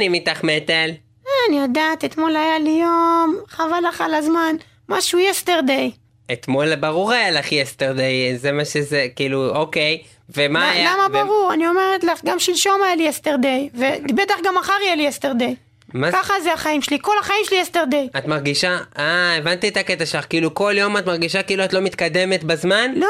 [0.06, 0.90] העניינים איתך, מטאל?
[1.26, 4.56] אה, אני יודעת, אתמול היה לי יום, חבל לך על הזמן.
[4.88, 5.90] משהו יסטרדי.
[6.32, 10.02] אתמול ברור היה לך יסטרדי, זה מה שזה, כאילו, אוקיי.
[10.36, 10.92] ומה היה?
[10.94, 11.50] למה ו- ברור?
[11.54, 15.54] אני אומרת לך, גם שלשום היה לי יסטרדי, ובטח גם מחר יהיה לי יסטרדי.
[15.94, 18.08] מה ככה זה החיים שלי, כל החיים שלי יסטרדי.
[18.18, 21.80] את מרגישה, אה, הבנתי את הקטע שלך, כאילו כל יום את מרגישה כאילו את לא
[21.80, 22.92] מתקדמת בזמן?
[22.96, 23.06] לא.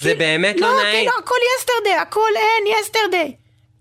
[0.00, 0.96] זה כי- באמת לא נעים.
[0.96, 2.74] כאילו הכל יסטרדי, הכל אין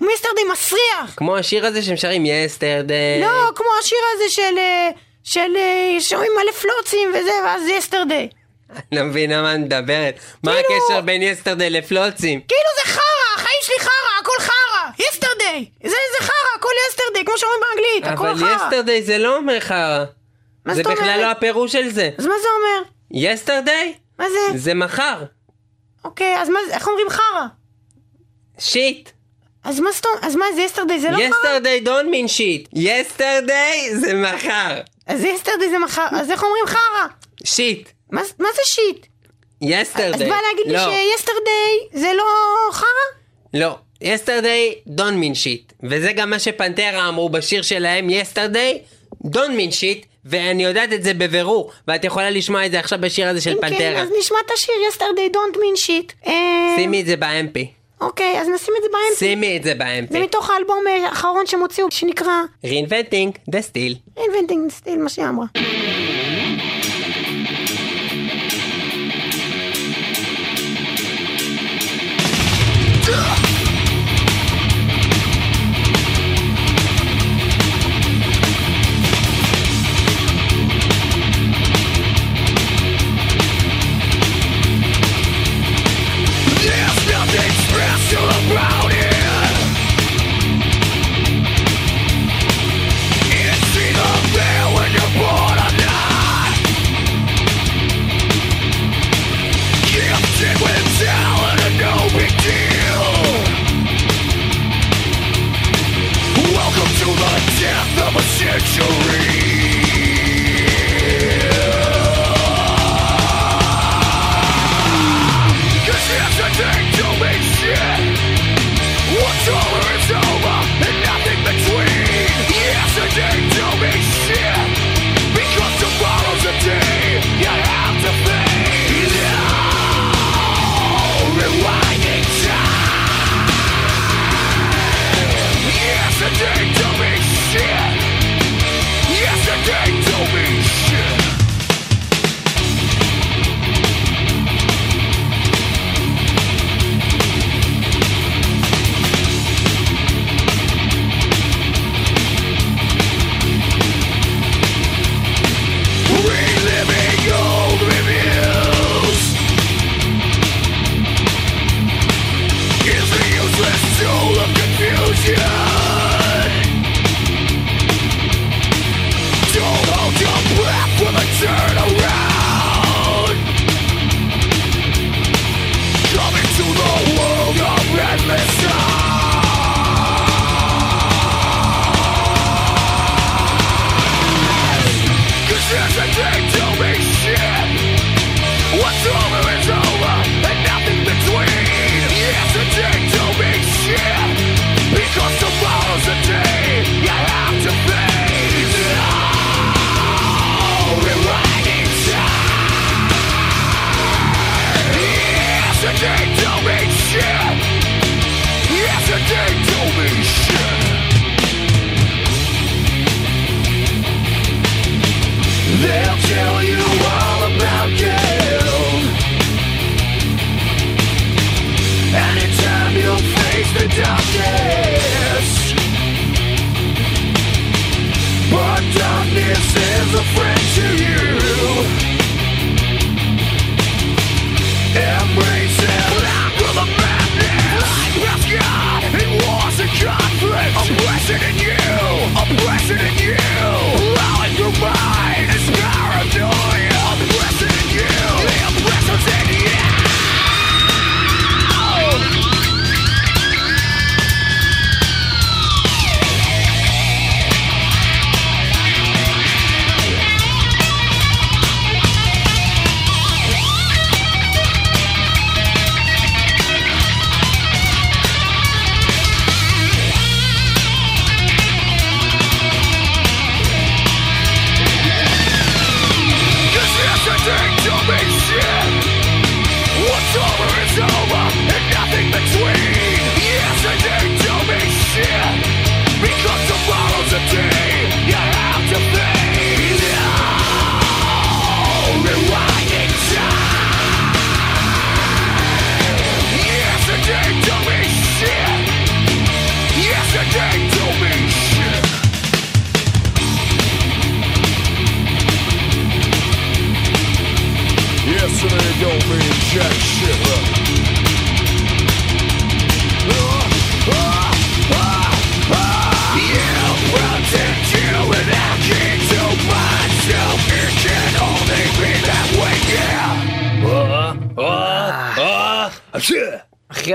[0.10, 0.14] יסטרדי.
[0.14, 1.16] יסטרדי מסריח.
[1.18, 3.22] כמו השיר הזה שהם שרים יסטרדי.
[3.22, 4.58] לא, כמו השיר הזה של...
[4.58, 4.90] אה,
[5.24, 5.56] של...
[5.56, 8.28] אה, שומעים מלא פלוצים וזה, ואז יסטרדי.
[8.70, 10.20] אני לא מבינה מה מדברת.
[10.44, 12.42] מה כאילו- הקשר בין יסטרדי לפלוצים?
[12.48, 14.90] כאילו זה חרא, החיים שלי חרא, הכל חרא.
[15.10, 15.66] יסטרדי.
[15.84, 15.90] זה
[16.20, 18.66] זה חרא, הכל יסטרדי, כמו שאומרים באנגלית, הכל אבל חרא.
[18.66, 20.06] יסטרדי זה לא אומר חרא.
[20.72, 21.22] זה בכלל?
[21.22, 22.10] לא הפירוש של זה.
[22.18, 22.90] אז מה זה אומר?
[23.12, 24.58] יסטרדי מה זה?
[24.58, 25.24] זה מחר.
[26.06, 27.46] אוקיי, אז מה זה, איך אומרים חרא?
[28.60, 29.10] Shit.
[29.64, 31.26] אז מה אומרת, אז מה זה yesterday, זה לא חרא?
[31.26, 32.80] Yesterday don't mean shit.
[32.80, 34.82] Yesterday זה מחר.
[35.08, 37.08] אז yesterday זה מחר, אז איך אומרים חרא?
[37.44, 37.90] Shit.
[38.12, 39.06] מה מה זה shit?
[39.64, 40.30] אז yesterday.
[40.30, 40.80] בא להגיד לי לא.
[40.80, 42.24] ש yesterday זה לא
[42.72, 42.88] חרא?
[43.54, 43.76] לא.
[44.02, 45.74] Yesterday don't mean shit.
[45.84, 48.80] וזה גם מה שפנטרה אמרו בשיר שלהם, yesterday
[49.26, 50.06] don't mean shit.
[50.26, 53.62] ואני יודעת את זה בבירור, ואת יכולה לשמוע את זה עכשיו בשיר הזה של אם
[53.62, 54.02] כן, פנטרה.
[54.02, 56.28] אז נשמע את השיר יסטרדי don't mean shit.
[56.28, 57.83] אה, שימי את זה ב-MP.
[58.04, 59.20] אוקיי, אז נשים את זה באמצע.
[59.20, 60.20] שימי את זה זה ב-MP.
[60.20, 64.20] מתוך האלבום אה, האחרון שהם הוציאו, שנקרא reinventing the steel.
[64.20, 65.46] Inventing Still, מה שהיא אמרה.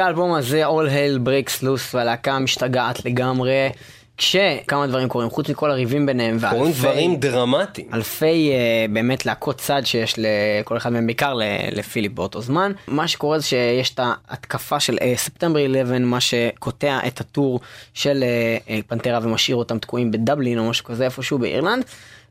[0.08, 3.68] האלבום הזה, All Hell Breaks Loose, והלהקה משתגעת לגמרי,
[4.16, 6.78] כשכמה דברים קורים, חוץ מכל הריבים ביניהם, קורים ואלפי...
[6.80, 7.88] דברים דרמטיים.
[7.94, 11.34] אלפי uh, באמת להקות צד שיש לכל אחד מהם, בעיקר
[11.72, 12.72] לפיליפ באותו זמן.
[12.86, 17.60] מה שקורה זה שיש את ההתקפה של ספטמבר 11, מה שקוטע את הטור
[17.94, 21.84] של uh, uh, פנטרה ומשאיר אותם תקועים בדבלין או משהו כזה איפשהו באירלנד.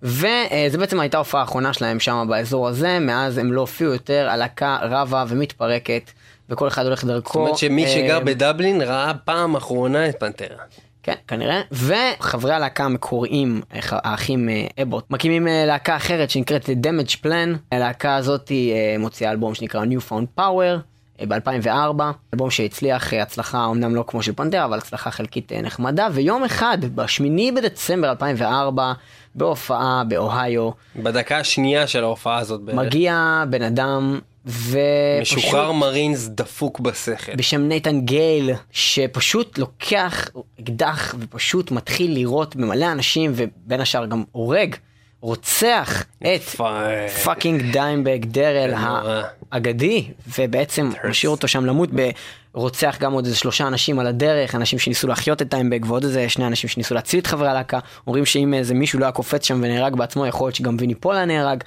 [0.04, 4.78] וזה בעצם הייתה ההופעה האחרונה שלהם שם באזור הזה, מאז הם לא הופיעו יותר, הלהקה
[4.82, 6.12] רבה ומתפרקת,
[6.50, 7.30] וכל אחד הולך דרכו.
[7.34, 10.58] זאת אומרת שמי שגר אה, בדבלין ראה פעם אחרונה את פנטרה.
[11.04, 11.62] כן, כנראה.
[11.72, 17.58] וחברי הלהקה המקוריים, האח- האחים אה, אבוט, מקימים אה, להקה אחרת שנקראת Damage Plan.
[17.72, 20.80] הלהקה הזאת אה, מוציאה אלבום שנקרא New Found Power.
[21.28, 22.02] ב-2004,
[22.34, 26.44] אלבום שהצליח אה, הצלחה אמנם לא כמו של פנתרה, אבל הצלחה חלקית אה, נחמדה, ויום
[26.44, 27.22] אחד, ב-8
[27.56, 28.94] בדצמבר 2004,
[29.36, 32.78] בהופעה באוהיו, בדקה השנייה של ההופעה הזאת בערך.
[32.80, 35.38] מגיע בן אדם ופשוט...
[35.38, 37.36] משוחרר מרינס דפוק בשכל.
[37.36, 40.30] בשם נייתן גייל, שפשוט לוקח
[40.62, 44.76] אקדח ופשוט מתחיל לירות במלא אנשים, ובין השאר גם הורג,
[45.22, 47.10] רוצח את fuck.
[47.24, 48.74] Fucking דיימבג דרל.
[49.52, 50.08] האגדי,
[50.40, 50.90] ובעצם.
[51.10, 51.90] משאיר אותו שם למות
[52.54, 56.30] רוצח גם עוד איזה שלושה אנשים על הדרך, אנשים שניסו להחיות את דיימבג ועוד איזה
[56.30, 59.60] שני אנשים שניסו להציל את חברי הלהקה, אומרים שאם איזה מישהו לא היה קופץ שם
[59.64, 61.64] ונהרג בעצמו, יכול להיות שגם ויני פול היה נהרג.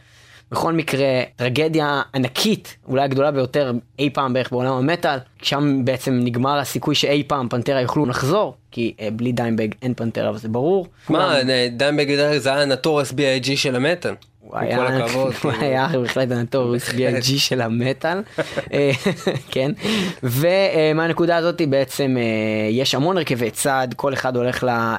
[0.51, 6.59] בכל מקרה, טרגדיה ענקית, אולי הגדולה ביותר אי פעם בערך בעולם המטאל, שם בעצם נגמר
[6.59, 10.87] הסיכוי שאי פעם פנטרה יוכלו לחזור, כי אה, בלי דיימבג אין פנטרה וזה ברור.
[11.09, 11.35] מה,
[11.77, 14.15] דיימבג דרל זה היה ה Notorious B.I.G של המטאל.
[14.51, 15.33] הוא היה, כל הכבוד.
[15.43, 15.67] הוא כאילו.
[15.67, 18.19] היה בהחלט ה Notorious B.I.G של המטאל,
[18.73, 18.91] אה,
[19.51, 19.73] כן,
[20.23, 24.97] ומהנקודה הזאת בעצם אה, יש המון הרכבי צד, כל אחד הולך אה,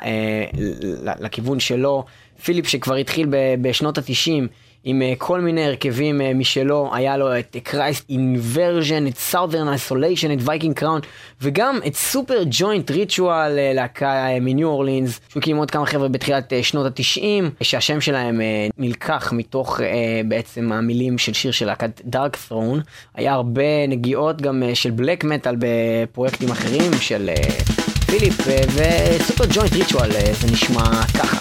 [1.20, 2.06] לכיוון שלו,
[2.43, 3.28] פיליפ שכבר התחיל
[3.62, 4.47] בשנות התשעים.
[4.84, 10.32] עם אה, כל מיני הרכבים אה, משלו, היה לו את Christ Inversion, את Southern Isolation,
[10.32, 11.01] את Viking Crown,
[11.41, 16.86] וגם את Superjoint Ritual, להקה אה, מניו אורלינס, שהוא הקים עוד כמה חבר'ה בתחילת שנות
[16.86, 18.41] התשעים, שהשם שלהם
[18.77, 19.79] נלקח מתוך
[20.25, 22.82] בעצם המילים של שיר של להקת Darkthrone.
[23.15, 27.29] היה הרבה נגיעות גם של בלק מטאל בפרויקטים אחרים של
[28.05, 30.84] פיליפ, וסופר ג'וינט ריטואל זה נשמע
[31.19, 31.41] ככה.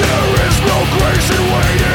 [0.00, 1.89] There is no grace in waiting.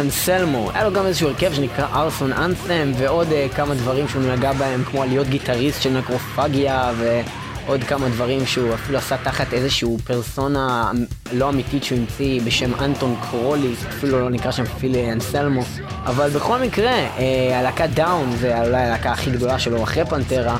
[0.00, 4.52] אנסלמו, היה לו גם איזשהו הרכב שנקרא Arson Anthem ועוד אה, כמה דברים שהוא נגע
[4.52, 10.90] בהם כמו להיות גיטריסט של נקרופגיה ועוד כמה דברים שהוא אפילו עשה תחת איזשהו פרסונה
[11.32, 15.62] לא אמיתית שהוא המציא בשם אנטון קרולי, אפילו לא נקרא שם פיל אנסלמו,
[16.04, 17.20] אבל בכל מקרה אה,
[17.54, 20.56] הלהקה Down זה אולי הלהקה הכי גדולה שלו אחרי פנטרה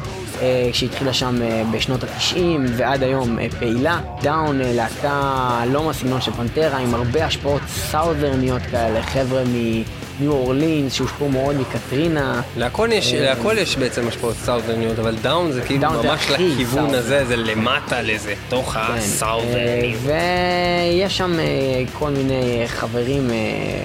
[0.73, 4.01] שהתחילה שם אה, בשנות התשעים ועד היום אה, פעילה.
[4.23, 10.93] Down אה, להקה לא מהסגנון של פנטרה עם הרבה השפעות סאודרניות כאלה, חבר'ה מניו אורלינס
[10.93, 12.41] שהושפעו מאוד מקטרינה.
[12.57, 16.49] להכל יש, להכל יש בעצם השפעות סאודרניות, אבל Down זה כאילו Down זה ממש הכי
[16.49, 16.95] לכיוון.
[16.95, 19.97] הזה, זה למטה לזה, תוך כן, הסאודרנים.
[20.09, 21.45] אה, ויש שם אה,
[21.93, 23.37] כל מיני חברים אה,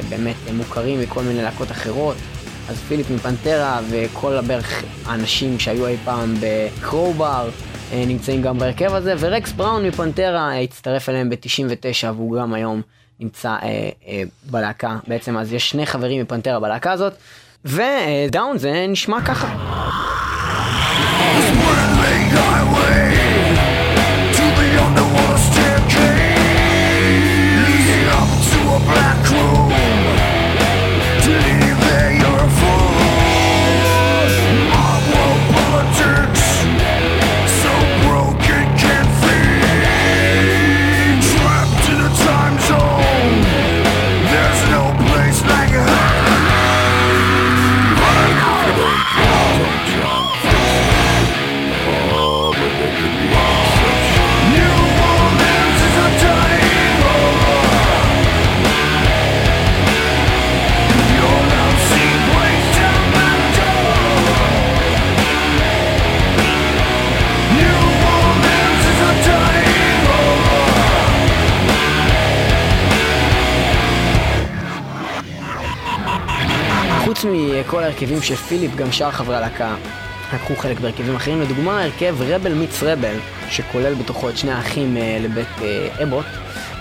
[0.09, 2.15] באמת אה, מוכרים מכל מיני להקות אחרות.
[2.69, 7.49] אז פיליפ מפנטרה וכל בערך האנשים שהיו אי פעם ב Crowbar
[7.91, 12.81] אה, נמצאים גם בהרכב הזה, ורקס בראון מפנטרה אה, הצטרף אליהם ב-99 והוא גם היום
[13.19, 14.97] נמצא אה, אה, בלהקה.
[15.07, 17.13] בעצם אז יש שני חברים מפנטרה בלהקה הזאת,
[17.65, 20.04] ודאון זה נשמע ככה.
[77.95, 79.75] כל ההרכבים של פיליפ, גם שאר חברי הלהקה
[80.33, 81.41] לקחו חלק בהרכבים אחרים.
[81.41, 83.15] לדוגמה, הרכב Rebel Meets Rebel,
[83.49, 86.25] שכולל בתוכו את שני האחים אה, לבית אה, אבוט,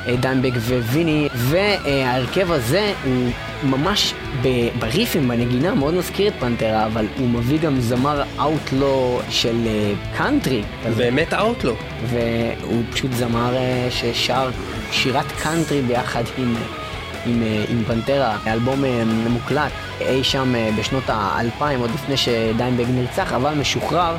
[0.07, 3.31] אה, דיימבג וויני, וההרכב הזה הוא
[3.63, 9.57] ממש ב- בריפים, בנגינה, מאוד מזכיר את פנטרה, אבל הוא מביא גם זמר outlaw של
[9.67, 10.63] אה, קאנטרי.
[10.87, 10.97] כזה.
[10.97, 11.75] באמת ה outlaw.
[12.07, 14.51] והוא פשוט זמר אה, ששר
[14.93, 16.55] שירת קאנטרי ביחד עם,
[17.27, 22.85] עם, אה, עם פנטרה, אלבום אה, מוקלט אי שם אה, בשנות האלפיים, עוד לפני שדיינבג
[22.91, 24.17] נרצח, אבל משוחרר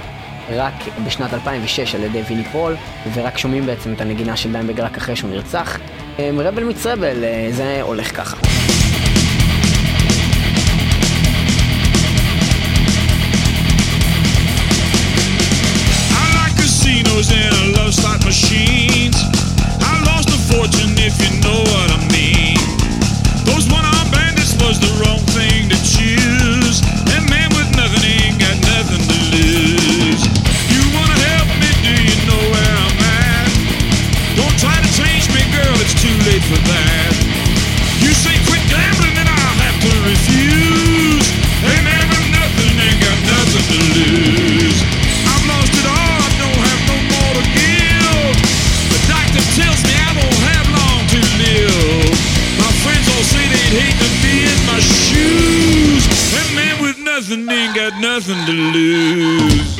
[0.55, 0.73] רק
[1.05, 2.75] בשנת 2006 על ידי ויני פול,
[3.13, 5.77] ורק שומעים בעצם את הנגינה של דיינבג רק אחרי שהוא נרצח.
[6.19, 8.37] Rebel Meets Rebel, זה הולך ככה.
[17.31, 19.17] And I love slot machines.
[19.81, 22.24] I lost a fortune if you know what I mean.
[24.79, 26.81] The wrong thing to choose.
[27.13, 30.23] And man with nothing ain't got nothing to lose.
[30.71, 31.69] You wanna help me?
[31.85, 33.49] Do you know where I'm at?
[34.35, 35.75] Don't try to change me, girl.
[35.83, 36.94] It's too late for that.
[57.85, 59.74] had nothing to lose.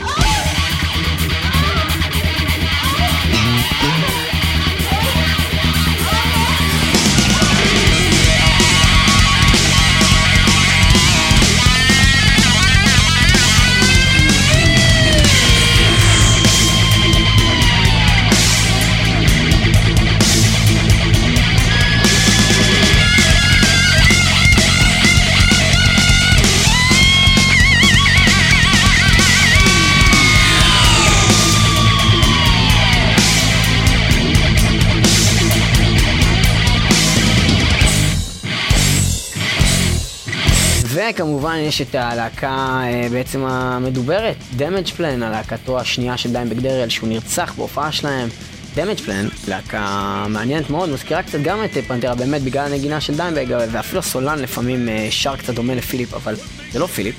[40.95, 47.53] וכמובן יש את הלהקה אה, בעצם המדוברת, Damageplan, הלהקתו השנייה של דיימבג דרל שהוא נרצח
[47.57, 48.29] בהופעה שלהם.
[48.75, 53.45] Damageplan, להקה מעניינת מאוד, מזכירה קצת גם את אה, פנטרה באמת בגלל הנגינה של דיימבג,
[53.71, 56.35] ואפילו הסולן לפעמים אה, שר קצת דומה לפיליפ, אבל
[56.71, 57.15] זה לא פיליפ,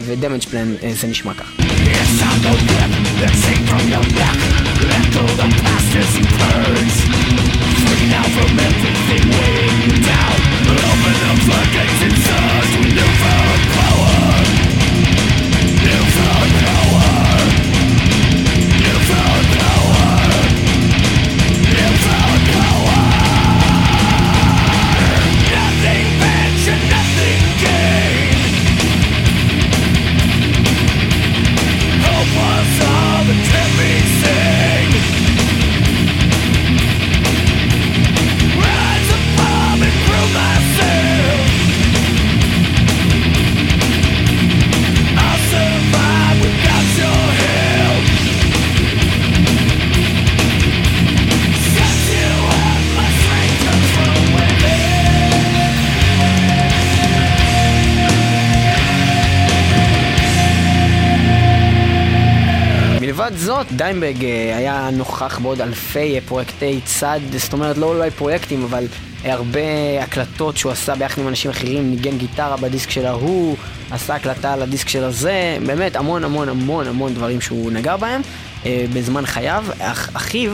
[0.00, 1.32] ו Damageplan אה, זה נשמע
[10.72, 13.71] Open up the gates inside, we never found
[63.62, 68.64] זאת, דיימבג אה, היה נוכח בעוד אלפי אה, פרויקטי צד, זאת אומרת לא אולי פרויקטים,
[68.64, 68.86] אבל
[69.24, 69.60] אה, הרבה
[70.02, 73.56] הקלטות שהוא עשה ביחד עם אנשים אחרים, ניגן גיטרה בדיסק של ההוא,
[73.90, 78.20] עשה הקלטה על הדיסק של הזה, באמת המון המון המון המון דברים שהוא נגע בהם
[78.66, 79.64] בזמן חייו.
[79.78, 80.52] אח, אחיו,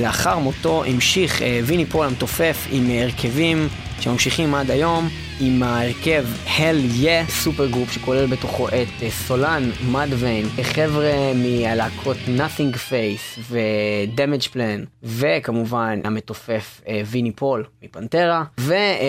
[0.00, 3.68] לאחר מותו, המשיך ויני פול המתופף עם הרכבים
[4.00, 5.08] שממשיכים עד היום.
[5.40, 13.40] עם ההרכב Hellyeah, super group שכולל בתוכו את אה, סולן, מ Mudvayne, חבר'ה מהלהקות Nothingface
[13.40, 18.44] ו- Damageplan, וכמובן המתופף ויני פול מפנטרה,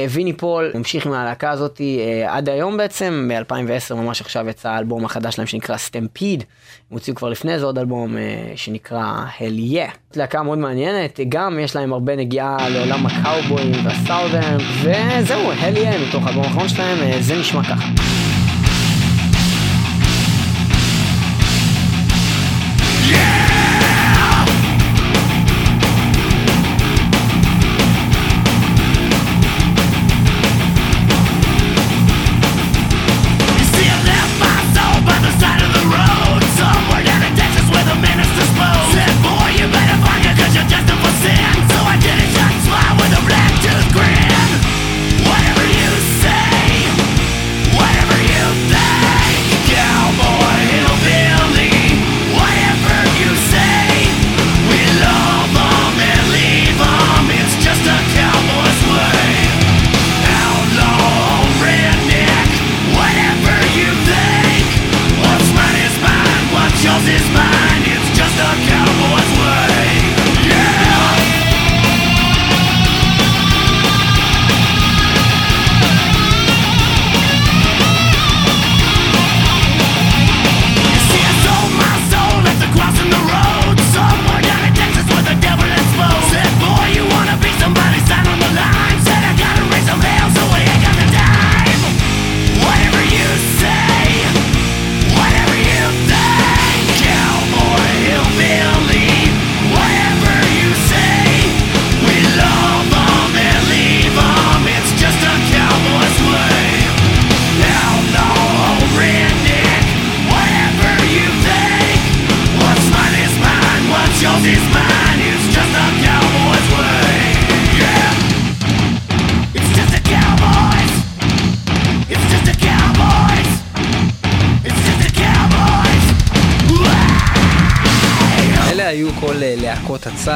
[0.10, 5.06] וויני פול המשיך עם הלהקה הזאת אה, עד היום בעצם, ב-2010 ממש עכשיו יצא האלבום
[5.06, 6.44] החדש שלהם שנקרא Stampede,
[6.92, 9.98] הם הוציאו כבר לפני זה עוד אלבום אה, שנקרא Hellyeah.
[10.16, 16.26] להקה מאוד מעניינת, גם יש להם הרבה נגיעה לעולם הקאובוי וה southern, וזהו, Hellyeah מתוך
[16.26, 18.19] האלבום האחרון שלהם, אה, זה נשמע ככה.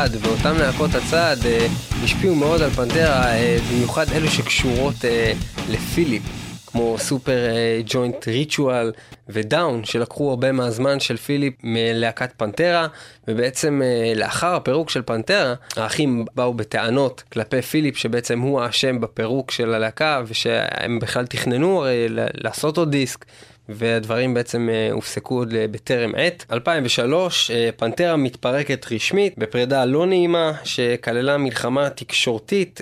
[0.04, 1.68] הצד, ואותן להקות הצד אה,
[2.04, 5.34] השפיעו מאוד על פנטרה, אה, במיוחד אלו שקשורות אה,
[5.70, 6.24] לפיליפ,
[6.68, 8.92] כמו סופר אה, Joint Ritual
[9.30, 12.88] ו Down, שלקחו הרבה מהזמן של פיליפ מלהקת פנטרה,
[13.28, 19.52] ובעצם אה, לאחר הפירוק של פנטרה, האחים באו בטענות כלפי פיליפ, שבעצם הוא האשם בפירוק
[19.52, 23.26] של הלהקה, ושהם בכלל תכננו הרי ל- לעשות עוד דיסק.
[23.70, 26.46] והדברים בעצם אה, הופסקו עוד אה, בטרם עת.
[26.52, 32.82] 2003, אה, פנטרה מתפרקת רשמית בפרידה לא נעימה שכללה מלחמה תקשורתית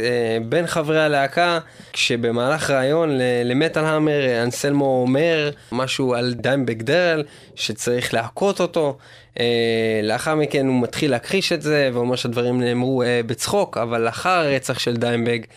[0.49, 1.59] בין חברי הלהקה,
[1.93, 3.09] כשבמהלך ראיון
[3.45, 7.23] ל Metal Hammer אנסלמו אומר משהו על דיימבק דרל
[7.55, 8.97] שצריך להכות אותו.
[10.03, 14.95] לאחר מכן הוא מתחיל להכחיש את זה ואומר שהדברים נאמרו בצחוק, אבל לאחר הרצח של
[14.95, 15.47] דיימבק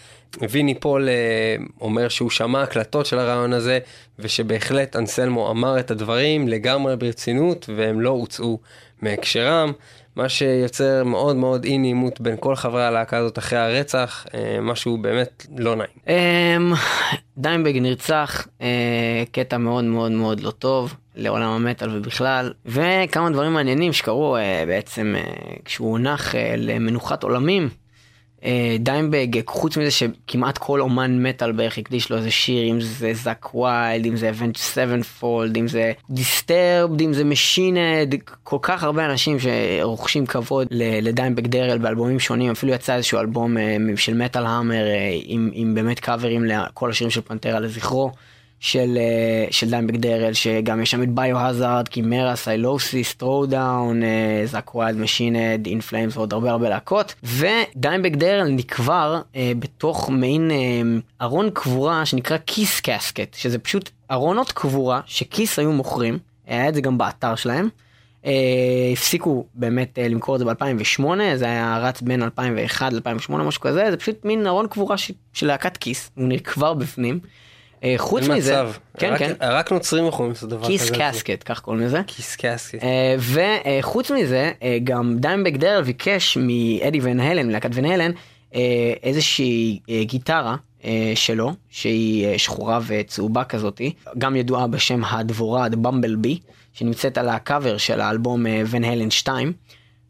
[0.51, 3.79] ויני פול אה, אומר שהוא שמע הקלטות של הראיון הזה,
[4.19, 8.59] ושבהחלט אנסלמו אמר את הדברים לגמרי ברצינות, והם לא הוצאו
[9.03, 9.73] מהקשרם,
[10.17, 14.99] מה שיוצר מאוד מאוד אי נעימות בין כל חברי הלהקה הזאת אחרי הרצח, אה, משהו
[14.99, 15.91] באמת לא נעים.
[16.09, 16.73] אמ,
[17.39, 23.93] דיימבג נרצח, אה, קטע מאוד מאוד מאוד לא טוב לעולם המטאל ובכלל, וכמה דברים מעניינים
[23.93, 24.37] שקרו
[24.67, 25.15] בעצם
[25.65, 27.69] כשהוא הונח למנוחת עולמים.
[28.45, 33.15] אה, דיימבג, חוץ מזה שכמעט כל אומן מטאל בערך הקדיש לו איזה שיר, אם זה
[33.15, 38.83] זאק ויילד, אם זה Avenged Sevenfold, אם זה Disturbed, אם זה Machine Head, כל כך
[38.83, 44.47] הרבה אנשים שרוכשים כבוד לדיימבג דרל באלבומים שונים, אפילו יצא איזשהו אלבום אה, של Metal
[44.47, 48.11] Hammer אה, עם, עם באמת קאברים לכל השירים של פנטרה לזכרו.
[48.65, 54.03] של, אה, של דיימבק דרל, שגם יש שם את Biohazard, Chimaira, Sylosis, Throwdown,
[54.45, 57.15] זאק ויילד, Machine Head, In Flames ועוד הרבה הרבה להקות.
[57.25, 60.57] ודיימבק דרל נקבר אה, בתוך מעין אה,
[61.23, 66.75] ארון קבורה שנקרא Kiss Kasket, שזה פשוט ארונות קבורה ש Kiss היו מוכרים, היה את
[66.75, 67.69] זה גם באתר שלהם.
[68.27, 68.33] אה,
[68.93, 71.05] הפסיקו באמת אה, למכור את זה ב-2008,
[71.35, 75.47] זה היה רץ בין 2001 ל-2008 משהו כזה, זה פשוט מין ארון קבורה ש- של
[75.47, 77.21] להקת כיס, הוא נקבר בפנים.
[77.85, 78.63] אה, חוץ מזה.
[78.99, 81.01] כן כן, רק נוצרים יכולים לעשות דבר כיס כזה.
[81.01, 82.01] קסקט, כך קוראים לזה.
[82.07, 82.83] כיס קסקט.
[82.83, 88.11] אה, וחוץ מזה, אה, גם דיימבק דרל ביקש מאדי ון הלן, מלהקת ון הלן,
[89.03, 90.57] איזושהי גיטרה
[91.15, 98.01] שלו, שהיא שחורה וצהובה כזאתי, גם ידועה בשם הדבורה, The Bumblebee, שנמצאת על הקאבר של
[98.01, 99.53] האלבום ון הלן 2.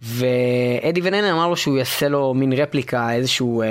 [0.03, 3.63] ואדי ון הלן אמר לו שהוא יעשה לו מין רפליקה, איזשהו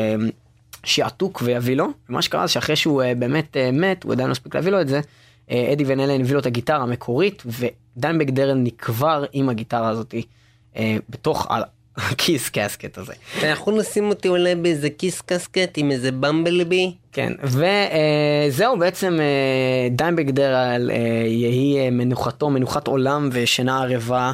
[0.84, 1.88] שעתוק ויביא לו.
[2.10, 4.82] ומה שקרה זה שאחרי שהוא אה, באמת אה, מת, הוא עדיין לא הספיק להביא לו
[4.82, 5.02] את זה,
[5.52, 10.24] אה, אדי ון הלן הביא לו את הגיטרה המקורית, ודיימבק דרל נקבר עם הגיטרה הזאתי
[11.10, 11.48] בתוך
[11.98, 13.14] ה Kiss Kasket הזה.
[13.38, 16.94] אתה יכול לשים אותי אולי באיזה Kiss Kasket עם איזה Bumblebee?
[17.12, 20.98] כן, וזהו בעצם אה, דיימבק דרל אה,
[21.28, 24.32] יהי אה, מנוחתו, מנוחת עולם ושינה ערבה.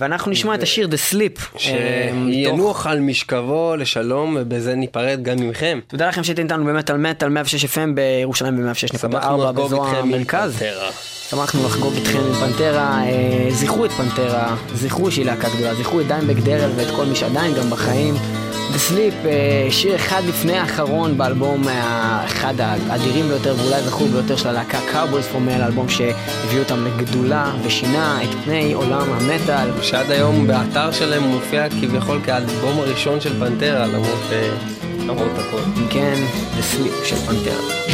[0.00, 1.40] ואנחנו נשמע את השיר The Sleep.
[1.66, 5.80] אה, שינוח על משכבו לשלום ובזה ניפרד גם ממכם.
[5.86, 10.62] תודה לכם שהייתם איתנו באמת על מטאל 106 FM בירושלים ב-106.4 שמחנו לחגוג באזור המרכז.
[11.30, 16.06] שמחנו לחגוג איתכם עם פנטרה, אה, זכרו את פנטרה, זכרו שהיא להקה גדולה, זכרו את
[16.06, 18.14] דיימבק דרל ואת כל מי שעדיין גם בחיים.
[18.74, 24.36] The Sleep, אה, שיר אחד לפני האחרון באלבום אה, אחד האדירים ביותר ואולי זכור ביותר
[24.36, 29.82] של הלהקה for Male, אלבום שהביא אותם לגדולה ושינה את פני עולם המטאל.
[29.82, 34.50] שעד היום באתר שלהם הוא מופיע כביכול כאלבום הראשון של פנטרה למרות אה,
[35.06, 35.82] למרות הכל.
[35.90, 36.14] כן,
[36.58, 37.90] The Sleep של פנטרה.